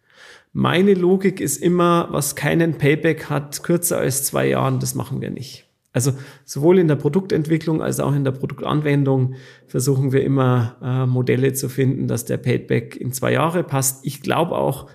Meine 0.53 0.93
Logik 0.93 1.41
ist 1.41 1.57
immer, 1.57 2.07
was 2.11 2.35
keinen 2.35 2.77
Payback 2.77 3.29
hat, 3.29 3.61
kürzer 3.63 3.97
als 3.97 4.23
zwei 4.23 4.47
Jahren, 4.47 4.79
das 4.79 4.95
machen 4.95 5.21
wir 5.21 5.29
nicht. 5.29 5.65
Also 5.95 6.11
sowohl 6.43 6.77
in 6.77 6.89
der 6.89 6.97
Produktentwicklung 6.97 7.81
als 7.81 8.01
auch 8.01 8.13
in 8.13 8.25
der 8.25 8.31
Produktanwendung 8.31 9.35
versuchen 9.65 10.11
wir 10.11 10.25
immer 10.25 10.75
äh, 10.83 11.05
Modelle 11.05 11.53
zu 11.53 11.69
finden, 11.69 12.09
dass 12.09 12.25
der 12.25 12.35
Payback 12.35 12.97
in 12.97 13.13
zwei 13.13 13.31
Jahre 13.31 13.63
passt. 13.63 14.05
Ich 14.05 14.21
glaube 14.21 14.57
auch, 14.57 14.89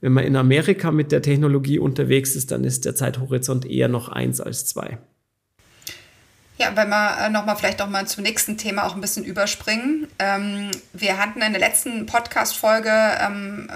wenn 0.00 0.12
man 0.12 0.24
in 0.24 0.34
Amerika 0.34 0.90
mit 0.92 1.12
der 1.12 1.20
Technologie 1.20 1.78
unterwegs 1.78 2.34
ist, 2.36 2.52
dann 2.52 2.64
ist 2.64 2.86
der 2.86 2.94
Zeithorizont 2.94 3.66
eher 3.66 3.88
noch 3.88 4.08
eins 4.08 4.40
als 4.40 4.64
zwei. 4.64 4.96
Ja, 6.56 6.74
wenn 6.74 6.88
wir 6.88 7.26
äh, 7.26 7.28
nochmal 7.28 7.56
vielleicht 7.56 7.82
auch 7.82 7.90
mal 7.90 8.06
zum 8.06 8.22
nächsten 8.22 8.56
Thema 8.56 8.86
auch 8.86 8.94
ein 8.94 9.02
bisschen 9.02 9.26
überspringen. 9.26 10.08
Ähm, 10.18 10.70
wir 10.94 11.18
hatten 11.18 11.42
in 11.42 11.52
der 11.52 11.60
letzten 11.60 12.06
Podcast-Folge 12.06 12.90
ähm, 13.20 13.68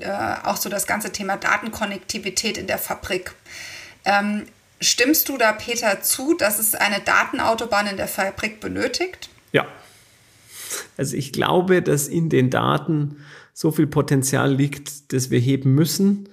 äh, 0.00 0.10
auch 0.42 0.56
so 0.56 0.68
das 0.68 0.88
ganze 0.88 1.12
Thema 1.12 1.36
Datenkonnektivität 1.36 2.58
in 2.58 2.66
der 2.66 2.78
Fabrik. 2.78 3.36
Ähm, 4.04 4.46
stimmst 4.84 5.28
du 5.28 5.36
da, 5.36 5.52
Peter, 5.52 6.00
zu, 6.02 6.34
dass 6.34 6.58
es 6.58 6.74
eine 6.74 7.00
Datenautobahn 7.00 7.86
in 7.86 7.96
der 7.96 8.08
Fabrik 8.08 8.60
benötigt? 8.60 9.28
Ja. 9.52 9.66
Also 10.96 11.16
ich 11.16 11.32
glaube, 11.32 11.82
dass 11.82 12.08
in 12.08 12.28
den 12.28 12.50
Daten 12.50 13.18
so 13.52 13.70
viel 13.70 13.86
Potenzial 13.86 14.52
liegt, 14.52 15.12
dass 15.12 15.30
wir 15.30 15.38
heben 15.38 15.74
müssen. 15.74 16.28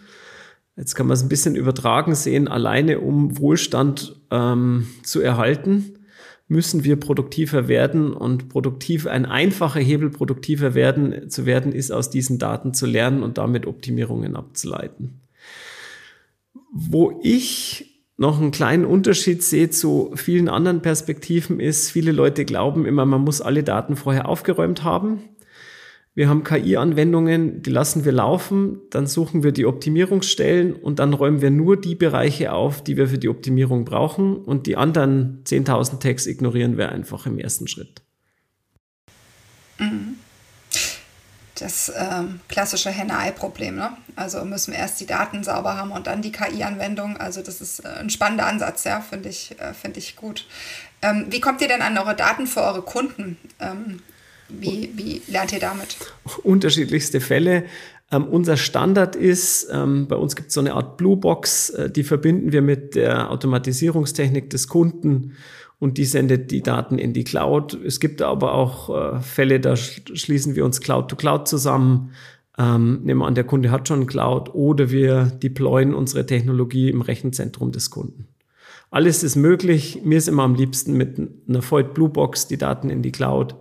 Jetzt 0.76 0.96
kann 0.96 1.08
man 1.08 1.16
es 1.16 1.22
ein 1.22 1.30
bisschen 1.30 1.56
übertragen 1.56 2.16
sehen, 2.16 2.48
alleine 2.48 3.00
um 3.00 3.38
Wohlstand 3.38 4.16
ähm, 4.32 4.88
zu 5.04 5.22
erhalten, 5.22 6.00
müssen 6.48 6.84
wir 6.84 6.98
produktiver 6.98 7.68
werden 7.68 8.12
und 8.14 8.50
produktiv, 8.50 9.08
ein 9.08 9.26
einfacher 9.26 9.80
Hebel 9.80 10.10
produktiver 10.10 10.74
werden, 10.74 11.30
zu 11.30 11.46
werden, 11.46 11.72
ist 11.72 11.92
aus 11.92 12.10
diesen 12.10 12.40
Daten 12.40 12.74
zu 12.74 12.86
lernen 12.86 13.24
und 13.24 13.38
damit 13.38 13.66
Optimierungen 13.68 14.36
abzuleiten. 14.36 15.22
Wo 16.74 17.20
ich 17.24 17.91
noch 18.22 18.40
einen 18.40 18.52
kleinen 18.52 18.86
Unterschied 18.86 19.42
sehe 19.42 19.72
zu 19.72 20.12
vielen 20.16 20.48
anderen 20.48 20.84
Perspektiven 20.84 21.60
ist, 21.60 21.90
viele 21.90 22.12
Leute 22.12 22.46
glauben 22.46 22.86
immer, 22.86 23.04
man 23.04 23.22
muss 23.22 23.42
alle 23.42 23.64
Daten 23.64 23.96
vorher 23.96 24.30
aufgeräumt 24.30 24.84
haben. 24.84 25.24
Wir 26.14 26.30
haben 26.30 26.44
KI-Anwendungen, 26.44 27.64
die 27.64 27.72
lassen 27.72 28.06
wir 28.06 28.12
laufen, 28.12 28.80
dann 28.92 29.08
suchen 29.08 29.42
wir 29.42 29.52
die 29.52 29.66
Optimierungsstellen 29.66 30.74
und 30.74 31.00
dann 31.00 31.14
räumen 31.14 31.42
wir 31.42 31.50
nur 31.50 31.82
die 31.82 31.96
Bereiche 31.96 32.54
auf, 32.54 32.84
die 32.84 32.96
wir 32.96 33.08
für 33.08 33.18
die 33.18 33.30
Optimierung 33.30 33.86
brauchen 33.86 34.38
und 34.38 34.68
die 34.68 34.78
anderen 34.78 35.42
10.000 35.46 36.00
Tags 36.00 36.28
ignorieren 36.28 36.78
wir 36.78 36.92
einfach 36.92 37.26
im 37.26 37.40
ersten 37.40 37.68
Schritt. 37.68 38.04
Mhm. 39.80 40.18
Das 41.62 41.92
ähm, 41.96 42.40
klassische 42.50 42.90
Henne-Ei-Problem. 42.90 43.76
Ne? 43.76 43.92
Also 44.16 44.44
müssen 44.46 44.72
wir 44.72 44.80
erst 44.80 45.00
die 45.00 45.06
Daten 45.06 45.44
sauber 45.44 45.78
haben 45.78 45.92
und 45.92 46.08
dann 46.08 46.24
die 46.24 46.32
KI-Anwendung. 46.32 47.18
Also 47.18 47.44
das 47.44 47.62
ist 47.62 47.86
äh, 47.86 47.88
ein 48.00 48.10
spannender 48.10 48.48
Ansatz, 48.48 48.84
ja, 48.84 49.00
finde 49.00 49.30
ich, 49.30 49.56
äh, 49.60 49.76
find 49.76 49.96
ich 49.96 50.16
gut. 50.16 50.48
Ähm, 51.04 51.28
wie 51.30 51.40
kommt 51.40 51.62
ihr 51.62 51.68
denn 51.68 51.84
an 51.84 51.96
eure 52.00 52.16
Daten 52.16 52.48
für 52.48 52.62
eure 52.62 52.82
Kunden? 52.82 53.38
Ähm, 53.60 54.00
wie, 54.50 54.92
wie 54.96 55.22
lernt 55.28 55.54
ihr 55.54 55.60
damit? 55.60 55.98
Unterschiedlichste 56.44 57.22
Fälle. 57.22 57.66
Ähm, 58.12 58.26
unser 58.26 58.58
Standard 58.58 59.16
ist, 59.16 59.68
ähm, 59.72 60.08
bei 60.08 60.16
uns 60.16 60.36
gibt 60.36 60.50
es 60.50 60.56
so 60.56 60.62
eine 60.62 60.74
Art 60.74 60.98
Blue 60.98 61.16
Box, 61.16 61.70
äh, 61.70 61.92
die 61.92 62.04
verbinden 62.04 62.52
wir 62.52 62.64
mit 62.64 62.96
der 62.96 63.30
Automatisierungstechnik 63.30 64.50
des 64.50 64.68
Kunden 64.68 65.38
und 65.82 65.98
die 65.98 66.06
sendet 66.06 66.52
die 66.52 66.62
Daten 66.62 66.98
in 66.98 67.12
die 67.12 67.24
Cloud. 67.24 67.74
Es 67.74 68.00
gibt 68.00 68.22
aber 68.22 68.54
auch 68.54 69.16
äh, 69.16 69.20
Fälle, 69.20 69.60
da 69.60 69.76
schließen 69.76 70.56
wir 70.56 70.64
uns 70.64 70.80
Cloud 70.80 71.10
to 71.10 71.16
Cloud 71.16 71.48
zusammen. 71.48 72.12
Ähm, 72.58 73.02
nehmen 73.04 73.22
wir 73.22 73.28
an, 73.28 73.36
der 73.36 73.44
Kunde 73.44 73.72
hat 73.72 73.88
schon 73.88 74.06
Cloud 74.08 74.54
oder 74.54 74.92
wir 74.92 75.26
deployen 75.26 75.94
unsere 75.94 76.26
Technologie 76.26 76.90
im 76.90 77.02
Rechenzentrum 77.02 77.72
des 77.72 77.90
Kunden. 77.90 78.28
Alles 78.92 79.24
ist 79.24 79.36
möglich. 79.36 80.02
Mir 80.06 80.20
ist 80.20 80.28
immer 80.28 80.44
am 80.44 80.56
liebsten 80.56 80.94
mit 80.94 81.18
einer 81.18 81.64
Void 81.70 81.94
Blue 81.94 82.10
Box 82.10 82.48
die 82.48 82.58
Daten 82.58 82.90
in 82.90 83.02
die 83.02 83.12
Cloud 83.12 83.56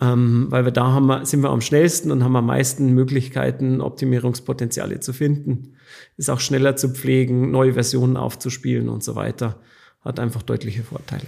ähm, 0.00 0.46
weil 0.48 0.64
wir 0.64 0.72
da 0.72 0.92
haben 0.92 1.06
wir, 1.06 1.26
sind 1.26 1.42
wir 1.42 1.50
am 1.50 1.60
schnellsten 1.60 2.10
und 2.10 2.24
haben 2.24 2.36
am 2.36 2.46
meisten 2.46 2.94
Möglichkeiten, 2.94 3.80
Optimierungspotenziale 3.80 5.00
zu 5.00 5.12
finden. 5.12 5.74
Ist 6.16 6.30
auch 6.30 6.40
schneller 6.40 6.76
zu 6.76 6.88
pflegen, 6.88 7.50
neue 7.50 7.74
Versionen 7.74 8.16
aufzuspielen 8.16 8.88
und 8.88 9.04
so 9.04 9.14
weiter. 9.14 9.60
Hat 10.04 10.18
einfach 10.18 10.42
deutliche 10.42 10.82
Vorteile. 10.82 11.26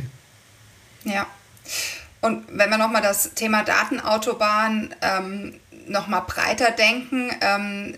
Ja. 1.05 1.27
Und 2.21 2.45
wenn 2.49 2.71
wir 2.71 2.79
nochmal 2.79 3.03
das 3.03 3.35
Thema 3.35 3.65
Datenautobahn 3.65 4.95
ähm, 5.03 5.61
nochmal 5.89 6.23
breiter 6.27 6.71
denken, 6.71 7.31
ähm, 7.41 7.97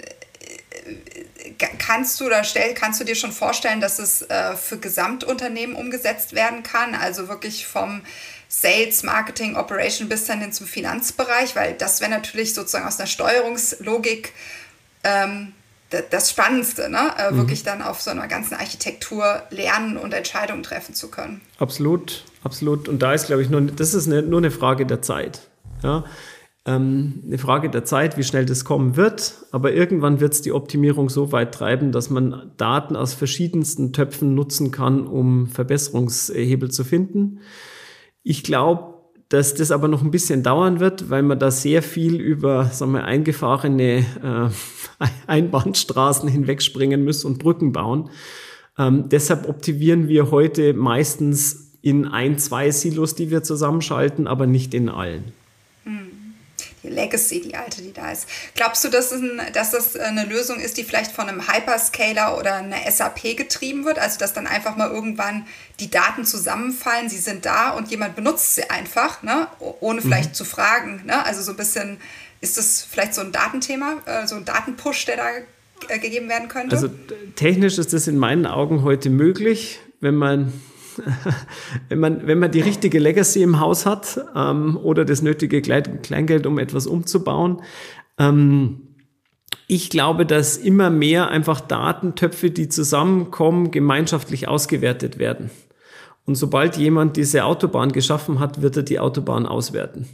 kannst 1.79 2.21
du 2.21 2.27
oder 2.27 2.43
stell, 2.45 2.75
kannst 2.75 3.01
du 3.01 3.05
dir 3.05 3.15
schon 3.15 3.33
vorstellen, 3.33 3.81
dass 3.81 3.99
es 3.99 4.23
äh, 4.23 4.57
für 4.57 4.79
Gesamtunternehmen 4.79 5.77
umgesetzt 5.77 6.35
werden 6.35 6.63
kann? 6.63 6.95
Also 6.95 7.29
wirklich 7.29 7.67
vom 7.67 8.03
Sales, 8.49 9.03
Marketing, 9.03 9.57
Operation 9.57 10.09
bis 10.09 10.25
dann 10.25 10.41
hin 10.41 10.53
zum 10.53 10.67
Finanzbereich, 10.67 11.55
weil 11.57 11.75
das 11.75 12.01
wäre 12.01 12.11
natürlich 12.11 12.55
sozusagen 12.55 12.87
aus 12.87 12.99
einer 12.99 13.07
Steuerungslogik 13.07 14.33
ähm, 15.03 15.53
das 16.11 16.31
Spannendste, 16.31 16.89
ne? 16.89 17.13
Äh, 17.19 17.33
mhm. 17.33 17.39
wirklich 17.39 17.63
dann 17.63 17.83
auf 17.83 18.01
so 18.01 18.11
einer 18.11 18.29
ganzen 18.29 18.55
Architektur 18.55 19.43
lernen 19.51 19.97
und 19.97 20.15
Entscheidungen 20.15 20.63
treffen 20.63 20.95
zu 20.95 21.11
können. 21.11 21.41
Absolut, 21.59 22.25
absolut. 22.43 22.89
Und 22.89 23.03
da 23.03 23.13
ist, 23.13 23.27
glaube 23.27 23.43
ich, 23.43 23.51
nur, 23.51 23.61
das 23.63 23.95
ist 23.95 24.07
eine, 24.07 24.23
nur 24.23 24.39
eine 24.39 24.51
Frage 24.51 24.87
der 24.87 25.03
Zeit. 25.03 25.49
Ja? 25.83 26.05
Ähm, 26.67 27.23
eine 27.27 27.39
Frage 27.39 27.69
der 27.69 27.85
Zeit, 27.85 28.17
wie 28.17 28.25
schnell 28.25 28.47
das 28.47 28.65
kommen 28.65 28.97
wird. 28.97 29.35
Aber 29.53 29.73
irgendwann 29.73 30.21
wird 30.21 30.33
es 30.33 30.43
die 30.43 30.53
Optimierung 30.53 31.11
so 31.11 31.31
weit 31.33 31.53
treiben, 31.53 31.93
dass 31.93 32.11
man 32.11 32.53
Daten 32.57 32.97
aus 32.97 33.15
verschiedensten 33.15 33.93
Töpfen 33.93 34.35
nutzen 34.35 34.71
kann, 34.71 35.07
um 35.07 35.47
Verbesserungshebel 35.47 36.71
zu 36.71 36.85
finden. 36.85 37.41
Ich 38.23 38.43
glaube, 38.43 38.94
dass 39.35 39.53
das 39.53 39.73
aber 39.73 39.89
noch 39.89 40.03
ein 40.03 40.13
bisschen 40.13 40.45
dauern 40.45 40.79
wird, 40.79 41.11
weil 41.11 41.25
man 41.25 41.41
da 41.41 41.51
sehr 41.51 41.83
viel 41.83 42.21
über 42.21 42.67
sagen 42.67 42.93
wir, 42.93 43.03
eingefahrene 43.03 44.07
äh, 44.23 45.05
Einbahnstraßen 45.27 46.29
hinwegspringen 46.29 47.05
muss 47.05 47.25
und 47.25 47.41
Brücken 47.41 47.73
bauen. 47.73 48.11
Ähm, 48.79 49.09
deshalb 49.09 49.49
optimieren 49.49 50.07
wir 50.07 50.31
heute 50.31 50.73
meistens 50.73 51.73
in 51.83 52.07
ein, 52.07 52.39
zwei 52.39 52.71
Silos, 52.71 53.17
die 53.17 53.33
wir 53.33 53.43
zusammenschalten, 53.43 54.29
aber 54.29 54.47
nicht 54.47 54.73
in 54.73 54.89
allen 54.89 55.33
Legacy, 56.89 57.41
die 57.41 57.55
alte, 57.55 57.83
die 57.83 57.93
da 57.93 58.11
ist. 58.11 58.29
Glaubst 58.55 58.85
du, 58.85 58.89
dass, 58.89 59.13
ein, 59.13 59.41
dass 59.53 59.71
das 59.71 59.97
eine 59.97 60.25
Lösung 60.25 60.61
ist, 60.61 60.77
die 60.77 60.85
vielleicht 60.85 61.13
von 61.13 61.29
einem 61.29 61.49
Hyperscaler 61.49 62.39
oder 62.39 62.57
einer 62.57 62.77
SAP 62.91 63.37
getrieben 63.37 63.85
wird? 63.85 63.99
Also, 63.99 64.19
dass 64.19 64.33
dann 64.33 64.47
einfach 64.47 64.77
mal 64.77 64.91
irgendwann 64.91 65.47
die 65.81 65.91
Daten 65.91 66.25
zusammenfallen, 66.25 67.09
sie 67.09 67.19
sind 67.19 67.45
da 67.45 67.71
und 67.71 67.91
jemand 67.91 68.17
benutzt 68.17 68.55
sie 68.55 68.69
einfach, 68.71 69.23
ne? 69.23 69.49
ohne 69.81 70.01
mhm. 70.01 70.05
vielleicht 70.05 70.31
mhm. 70.31 70.35
zu 70.35 70.45
fragen. 70.45 71.03
Ne? 71.07 71.25
Also, 71.25 71.43
so 71.43 71.53
ein 71.53 71.57
bisschen, 71.57 71.99
ist 72.41 72.57
das 72.59 72.83
vielleicht 72.83 73.15
so 73.15 73.21
ein 73.21 73.33
Datenthema, 73.33 73.97
äh, 74.07 74.27
so 74.27 74.37
ein 74.37 74.45
Datenpush, 74.45 75.05
der 75.07 75.17
da 75.17 75.29
äh, 75.89 75.99
gegeben 75.99 76.29
werden 76.29 76.49
könnte? 76.49 76.77
Also, 76.77 76.89
technisch 77.37 77.79
ist 77.79 77.93
das 77.93 78.07
in 78.07 78.19
meinen 78.19 78.47
Augen 78.47 78.83
heute 78.83 79.11
möglich, 79.11 79.81
wenn 80.01 80.15
man 80.15 80.53
wenn 81.89 81.99
man, 81.99 82.27
wenn 82.27 82.39
man 82.39 82.51
die 82.51 82.61
richtige 82.61 82.99
Legacy 82.99 83.43
im 83.43 83.61
Haus 83.61 83.87
hat 83.87 84.21
ähm, 84.35 84.77
oder 84.77 85.05
das 85.05 85.23
nötige 85.23 85.63
Kleingeld, 85.63 86.47
um 86.47 86.59
etwas 86.59 86.87
umzubauen. 86.87 87.63
Ähm, 88.19 88.83
ich 89.67 89.89
glaube, 89.91 90.27
dass 90.27 90.57
immer 90.57 90.91
mehr 90.91 91.29
einfach 91.29 91.61
Datentöpfe, 91.61 92.51
die 92.51 92.69
zusammenkommen, 92.69 93.71
gemeinschaftlich 93.71 94.47
ausgewertet 94.49 95.19
werden. 95.19 95.51
Und 96.27 96.37
sobald 96.37 96.77
jemand 96.77 97.17
diese 97.17 97.45
Autobahn 97.45 97.93
geschaffen 97.93 98.41
hat, 98.41 98.63
wird 98.63 98.77
er 98.77 98.83
die 98.83 98.99
Autobahn 98.99 99.47
auswerten. 99.47 100.07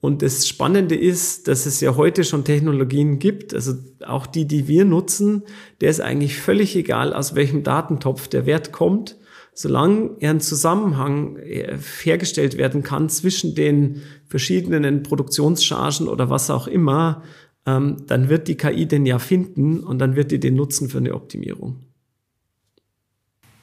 Und 0.00 0.22
das 0.22 0.48
Spannende 0.48 0.96
ist, 0.96 1.46
dass 1.46 1.64
es 1.64 1.80
ja 1.80 1.94
heute 1.94 2.24
schon 2.24 2.44
Technologien 2.44 3.20
gibt, 3.20 3.54
also 3.54 3.74
auch 4.04 4.26
die, 4.26 4.46
die 4.46 4.66
wir 4.66 4.84
nutzen, 4.84 5.44
der 5.80 5.90
ist 5.90 6.00
eigentlich 6.00 6.38
völlig 6.38 6.74
egal, 6.74 7.12
aus 7.12 7.36
welchem 7.36 7.62
Datentopf 7.62 8.26
der 8.26 8.44
Wert 8.44 8.72
kommt 8.72 9.16
solange 9.54 10.16
ein 10.22 10.40
Zusammenhang 10.40 11.36
äh, 11.36 11.76
hergestellt 12.02 12.56
werden 12.56 12.82
kann 12.82 13.08
zwischen 13.08 13.54
den 13.54 14.02
verschiedenen 14.26 15.02
Produktionschargen 15.02 16.08
oder 16.08 16.30
was 16.30 16.50
auch 16.50 16.66
immer, 16.66 17.22
ähm, 17.66 17.98
dann 18.06 18.28
wird 18.28 18.48
die 18.48 18.56
KI 18.56 18.86
den 18.86 19.06
ja 19.06 19.18
finden 19.18 19.80
und 19.80 19.98
dann 19.98 20.16
wird 20.16 20.30
die 20.30 20.40
den 20.40 20.54
nutzen 20.54 20.88
für 20.88 20.98
eine 20.98 21.14
Optimierung. 21.14 21.91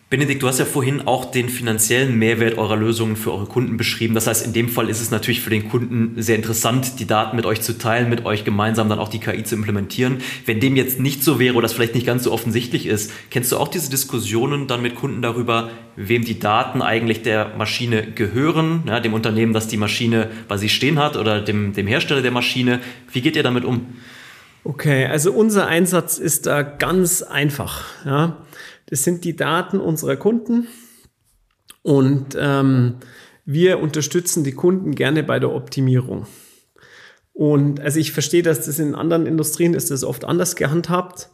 Benedikt, 0.10 0.41
du 0.41 0.48
hast 0.48 0.58
ja 0.58 0.65
vorhin 0.65 1.06
auch 1.06 1.26
den 1.26 1.50
finanziellen 1.50 2.17
Mehrwert 2.17 2.58
eurer 2.58 2.76
Lösungen 2.76 3.15
für 3.15 3.32
eure 3.32 3.45
Kunden 3.45 3.78
beschrieben. 3.78 4.15
Das 4.15 4.26
heißt, 4.26 4.43
in 4.43 4.54
dem 4.54 4.67
Fall 4.67 4.89
ist 4.89 5.02
es 5.02 5.12
natürlich 5.12 5.41
für 5.41 5.52
den 5.52 5.69
Kunden 5.69 6.19
sehr 6.19 6.36
interessant, 6.36 7.00
die 7.00 7.06
Daten 7.06 7.36
mit 7.36 7.45
euch 7.45 7.62
zu 7.62 7.78
teilen, 7.78 8.10
mit 8.10 8.26
euch 8.26 8.43
gemeinsam 8.43 8.89
dann 8.89 8.98
auch 8.98 9.10
die 9.10 9.19
KI 9.19 9.43
zu 9.43 9.54
implementieren. 9.54 10.17
Wenn 10.48 10.60
dem 10.60 10.76
jetzt 10.76 11.00
nicht 11.00 11.24
so 11.24 11.38
wäre 11.38 11.54
oder 11.54 11.62
das 11.62 11.74
vielleicht 11.74 11.93
nicht 11.93 12.08
ganz 12.08 12.24
so 12.24 12.32
offensichtlich 12.32 12.88
ist, 12.88 13.12
kennst 13.30 13.52
du 13.52 13.58
auch 13.58 13.67
diese 13.67 13.91
Diskussionen 13.91 14.65
dann 14.65 14.82
mit 14.82 14.95
Kunden 14.95 15.22
darüber, 15.22 15.69
wem 15.95 16.26
die 16.26 16.39
Daten 16.39 16.82
eigentlich 16.82 17.22
der 17.22 17.54
Maschine 17.56 18.02
gehören, 18.12 18.86
ja, 18.88 19.00
dem 19.00 19.13
Unternehmen, 19.13 19.54
das 19.54 19.67
die 19.67 19.78
Maschine 19.78 20.32
bei 20.48 20.58
sich 20.58 20.74
stehen 20.74 20.98
hat 20.98 21.17
oder 21.17 21.39
dem, 21.39 21.74
dem 21.74 21.86
Hersteller 21.86 22.24
der 22.24 22.32
Maschine? 22.32 22.80
Wie 23.13 23.22
geht 23.22 23.36
ihr 23.36 23.43
damit 23.43 23.63
um? 23.63 23.86
Okay, 24.69 25.08
also 25.08 25.34
unser 25.34 25.65
Einsatz 25.65 26.19
ist 26.19 26.45
da 26.45 26.62
ganz 26.62 27.23
einfach. 27.23 27.86
Ja. 28.05 28.45
Das 28.86 29.03
sind 29.03 29.25
die 29.25 29.36
Daten 29.36 29.79
unserer 29.79 30.15
Kunden 30.15 30.67
und 31.82 32.38
ähm, 32.39 32.97
wir 33.45 33.79
unterstützen 33.79 34.43
die 34.43 34.51
Kunden 34.51 34.93
gerne 34.93 35.23
bei 35.23 35.39
der 35.39 35.55
Optimierung. 35.55 36.27
Und 37.34 37.79
also 37.79 37.99
ich 37.99 38.12
verstehe, 38.12 38.43
dass 38.43 38.67
das 38.67 38.77
in 38.77 38.93
anderen 38.93 39.25
Industrien 39.25 39.73
ist 39.73 39.89
das 39.89 40.03
oft 40.03 40.23
anders 40.23 40.55
gehandhabt. 40.55 41.32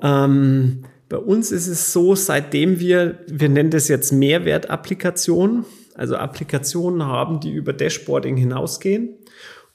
Ähm, 0.00 0.86
bei 1.10 1.18
uns 1.18 1.52
ist 1.52 1.66
es 1.66 1.92
so, 1.92 2.14
seitdem 2.14 2.80
wir, 2.80 3.18
wir 3.26 3.50
nennen 3.50 3.68
das 3.68 3.88
jetzt 3.88 4.10
Mehrwertapplikationen, 4.10 5.66
also 5.96 6.16
Applikationen 6.16 7.04
haben, 7.04 7.40
die 7.40 7.52
über 7.52 7.74
Dashboarding 7.74 8.38
hinausgehen 8.38 9.18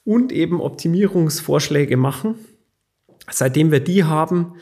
und 0.04 0.32
eben 0.32 0.60
Optimierungsvorschläge 0.60 1.96
machen. 1.96 2.34
Seitdem 3.30 3.72
wir 3.72 3.80
die 3.80 4.04
haben, 4.04 4.54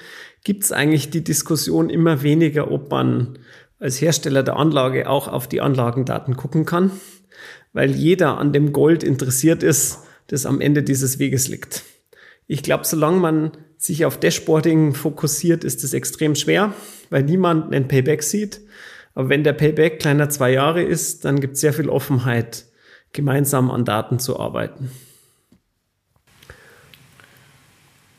gibt 0.42 0.64
es 0.64 0.72
eigentlich 0.72 1.10
die 1.10 1.24
Diskussion 1.24 1.90
immer 1.90 2.22
weniger, 2.22 2.70
ob 2.70 2.90
man 2.90 3.38
als 3.78 4.00
Hersteller 4.00 4.42
der 4.42 4.56
Anlage 4.56 5.08
auch 5.08 5.28
auf 5.28 5.48
die 5.48 5.60
Anlagendaten 5.60 6.36
gucken 6.36 6.64
kann, 6.64 6.90
weil 7.72 7.90
jeder 7.90 8.38
an 8.38 8.52
dem 8.52 8.72
Gold 8.72 9.02
interessiert 9.02 9.62
ist, 9.62 10.00
das 10.28 10.46
am 10.46 10.60
Ende 10.60 10.82
dieses 10.82 11.18
Weges 11.18 11.48
liegt. 11.48 11.82
Ich 12.46 12.62
glaube, 12.62 12.84
solange 12.84 13.18
man 13.18 13.52
sich 13.76 14.04
auf 14.04 14.18
Dashboarding 14.18 14.94
fokussiert, 14.94 15.64
ist 15.64 15.84
es 15.84 15.92
extrem 15.92 16.34
schwer, 16.34 16.72
weil 17.10 17.22
niemand 17.22 17.72
einen 17.72 17.88
Payback 17.88 18.22
sieht. 18.22 18.60
Aber 19.14 19.28
wenn 19.28 19.44
der 19.44 19.52
Payback 19.52 19.98
kleiner 19.98 20.28
zwei 20.30 20.52
Jahre 20.52 20.82
ist, 20.82 21.24
dann 21.24 21.40
gibt 21.40 21.54
es 21.54 21.60
sehr 21.60 21.72
viel 21.72 21.88
Offenheit, 21.88 22.66
gemeinsam 23.12 23.70
an 23.70 23.84
Daten 23.84 24.18
zu 24.18 24.38
arbeiten. 24.38 24.90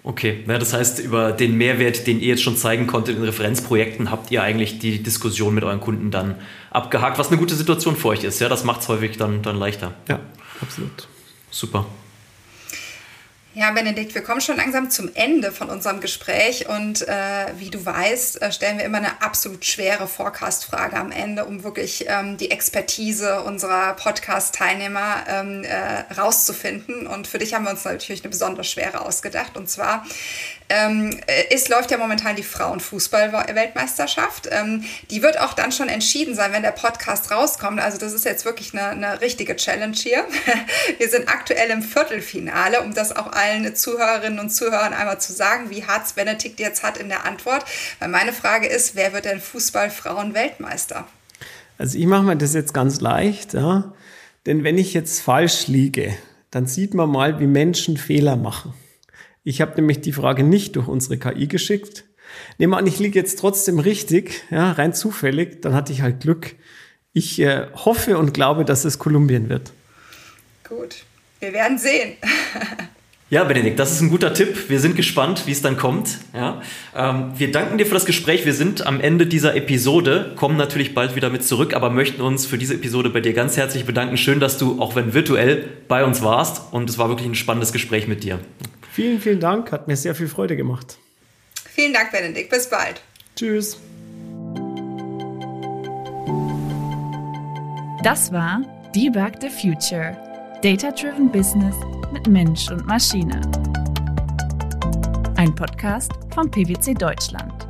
Okay, 0.07 0.43
ja, 0.47 0.59
das 0.59 0.71
heißt, 0.71 0.99
über 0.99 1.31
den 1.31 1.57
Mehrwert, 1.57 2.05
den 2.05 2.19
ihr 2.19 2.27
jetzt 2.27 2.43
schon 2.43 2.55
zeigen 2.55 2.85
konntet 2.85 3.17
in 3.17 3.23
Referenzprojekten, 3.23 4.11
habt 4.11 4.29
ihr 4.29 4.43
eigentlich 4.43 4.77
die 4.77 5.01
Diskussion 5.01 5.55
mit 5.55 5.63
euren 5.63 5.79
Kunden 5.79 6.11
dann 6.11 6.35
abgehakt, 6.69 7.17
was 7.17 7.29
eine 7.29 7.37
gute 7.37 7.55
Situation 7.55 7.95
für 7.95 8.09
euch 8.09 8.23
ist. 8.23 8.39
Ja, 8.39 8.47
das 8.47 8.63
macht 8.63 8.81
es 8.81 8.87
häufig 8.87 9.17
dann, 9.17 9.41
dann 9.41 9.57
leichter. 9.57 9.95
Ja, 10.07 10.19
absolut. 10.61 11.07
Super. 11.49 11.87
Ja, 13.57 13.71
Benedikt, 13.71 14.13
wir 14.13 14.21
kommen 14.21 14.41
schon 14.41 14.57
langsam 14.57 14.89
zum 14.89 15.15
Ende 15.15 15.53
von 15.53 15.69
unserem 15.69 16.01
Gespräch 16.01 16.67
und 16.67 17.07
äh, 17.07 17.53
wie 17.55 17.69
du 17.69 17.85
weißt, 17.85 18.41
äh, 18.41 18.51
stellen 18.51 18.77
wir 18.77 18.83
immer 18.83 18.97
eine 18.97 19.21
absolut 19.21 19.63
schwere 19.63 20.09
Forecast-Frage 20.09 20.97
am 20.97 21.09
Ende, 21.09 21.45
um 21.45 21.63
wirklich 21.63 22.03
ähm, 22.09 22.35
die 22.35 22.51
Expertise 22.51 23.43
unserer 23.43 23.93
Podcast-Teilnehmer 23.93 25.23
ähm, 25.29 25.63
äh, 25.63 26.13
rauszufinden. 26.13 27.07
Und 27.07 27.27
für 27.27 27.37
dich 27.37 27.53
haben 27.53 27.63
wir 27.63 27.71
uns 27.71 27.85
natürlich 27.85 28.23
eine 28.23 28.29
besonders 28.29 28.67
schwere 28.67 28.99
ausgedacht. 28.99 29.55
Und 29.55 29.69
zwar 29.69 30.03
ähm, 30.67 31.19
es 31.51 31.69
läuft 31.69 31.91
ja 31.91 31.97
momentan 31.97 32.35
die 32.35 32.41
Frauenfußball-Weltmeisterschaft. 32.43 34.49
Ähm, 34.51 34.83
die 35.11 35.21
wird 35.21 35.39
auch 35.39 35.53
dann 35.53 35.71
schon 35.71 35.89
entschieden 35.89 36.33
sein, 36.33 36.53
wenn 36.53 36.63
der 36.63 36.71
Podcast 36.71 37.29
rauskommt. 37.31 37.79
Also 37.79 37.99
das 37.99 38.13
ist 38.13 38.25
jetzt 38.25 38.45
wirklich 38.45 38.73
eine, 38.73 38.87
eine 38.89 39.21
richtige 39.21 39.55
Challenge 39.55 39.95
hier. 39.95 40.25
Wir 40.97 41.09
sind 41.09 41.29
aktuell 41.29 41.69
im 41.69 41.83
Viertelfinale, 41.83 42.81
um 42.81 42.95
das 42.95 43.15
auch 43.15 43.31
allen 43.31 43.44
Zuhörerinnen 43.73 44.39
und 44.39 44.49
Zuhörern 44.49 44.93
einmal 44.93 45.19
zu 45.19 45.33
sagen, 45.33 45.69
wie 45.69 45.83
hart 45.83 46.13
Benedikt 46.15 46.59
jetzt 46.59 46.83
hat 46.83 46.97
in 46.97 47.09
der 47.09 47.25
Antwort. 47.25 47.65
Weil 47.99 48.09
meine 48.09 48.33
Frage 48.33 48.67
ist, 48.67 48.95
wer 48.95 49.13
wird 49.13 49.25
denn 49.25 49.39
Fußball-Frauen-Weltmeister? 49.39 51.07
Also 51.77 51.97
ich 51.97 52.05
mache 52.05 52.23
mir 52.23 52.37
das 52.37 52.53
jetzt 52.53 52.73
ganz 52.73 53.01
leicht, 53.01 53.53
ja. 53.53 53.93
Denn 54.45 54.63
wenn 54.63 54.77
ich 54.77 54.93
jetzt 54.93 55.21
falsch 55.21 55.67
liege, 55.67 56.15
dann 56.51 56.67
sieht 56.67 56.93
man 56.93 57.09
mal, 57.09 57.39
wie 57.39 57.47
Menschen 57.47 57.97
Fehler 57.97 58.35
machen. 58.35 58.73
Ich 59.43 59.61
habe 59.61 59.75
nämlich 59.75 60.01
die 60.01 60.13
Frage 60.13 60.43
nicht 60.43 60.75
durch 60.75 60.87
unsere 60.87 61.17
KI 61.17 61.47
geschickt. 61.47 62.05
Nehmen 62.57 62.73
wir 62.73 62.77
an, 62.77 62.87
ich 62.87 62.99
liege 62.99 63.19
jetzt 63.19 63.39
trotzdem 63.39 63.79
richtig, 63.79 64.43
ja, 64.49 64.71
rein 64.71 64.93
zufällig, 64.93 65.61
dann 65.61 65.73
hatte 65.73 65.91
ich 65.91 66.01
halt 66.01 66.21
Glück. 66.21 66.55
Ich 67.13 67.39
äh, 67.39 67.67
hoffe 67.73 68.17
und 68.17 68.33
glaube, 68.33 68.65
dass 68.65 68.85
es 68.85 68.99
Kolumbien 68.99 69.49
wird. 69.49 69.71
Gut, 70.67 71.03
wir 71.39 71.53
werden 71.53 71.77
sehen. 71.77 72.17
Ja, 73.27 73.43
Benedikt, 73.43 73.79
das 73.79 73.91
ist 73.91 74.01
ein 74.01 74.11
guter 74.11 74.35
Tipp. 74.35 74.69
Wir 74.69 74.79
sind 74.79 74.95
gespannt, 74.95 75.47
wie 75.47 75.51
es 75.51 75.63
dann 75.63 75.77
kommt. 75.77 76.19
Ja, 76.31 76.61
ähm, 76.95 77.31
wir 77.35 77.51
danken 77.51 77.79
dir 77.79 77.87
für 77.87 77.95
das 77.95 78.05
Gespräch. 78.05 78.45
Wir 78.45 78.53
sind 78.53 78.85
am 78.85 79.01
Ende 79.01 79.25
dieser 79.25 79.55
Episode, 79.55 80.33
kommen 80.35 80.57
natürlich 80.57 80.93
bald 80.93 81.15
wieder 81.15 81.31
mit 81.31 81.43
zurück, 81.43 81.73
aber 81.73 81.89
möchten 81.89 82.21
uns 82.21 82.45
für 82.45 82.59
diese 82.59 82.75
Episode 82.75 83.09
bei 83.09 83.21
dir 83.21 83.33
ganz 83.33 83.57
herzlich 83.57 83.85
bedanken. 83.85 84.17
Schön, 84.17 84.39
dass 84.39 84.59
du, 84.59 84.79
auch 84.79 84.95
wenn 84.95 85.15
virtuell, 85.15 85.67
bei 85.87 86.05
uns 86.05 86.21
warst. 86.21 86.71
Und 86.71 86.87
es 86.87 86.99
war 86.99 87.09
wirklich 87.09 87.27
ein 87.27 87.33
spannendes 87.33 87.73
Gespräch 87.73 88.07
mit 88.07 88.23
dir. 88.23 88.39
Vielen, 88.91 89.19
vielen 89.19 89.39
Dank. 89.39 89.71
Hat 89.71 89.87
mir 89.87 89.97
sehr 89.97 90.13
viel 90.13 90.27
Freude 90.27 90.55
gemacht. 90.55 90.97
Vielen 91.67 91.93
Dank, 91.93 92.11
Benedikt. 92.11 92.51
Bis 92.51 92.69
bald. 92.69 93.01
Tschüss. 93.35 93.79
Das 98.03 98.31
war 98.31 98.61
Debug 98.95 99.41
the 99.41 99.49
Future. 99.49 100.24
Data-Driven 100.65 101.29
Business 101.29 101.75
mit 102.11 102.27
Mensch 102.27 102.71
und 102.71 102.87
Maschine. 102.87 103.39
Ein 105.35 105.53
Podcast 105.53 106.11
von 106.33 106.49
PwC 106.49 106.95
Deutschland. 106.95 107.67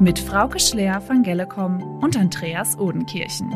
Mit 0.00 0.18
Frauke 0.18 0.58
Schler 0.58 0.98
von 1.02 1.22
Gellecom 1.22 1.98
und 2.00 2.16
Andreas 2.16 2.78
Odenkirchen. 2.78 3.52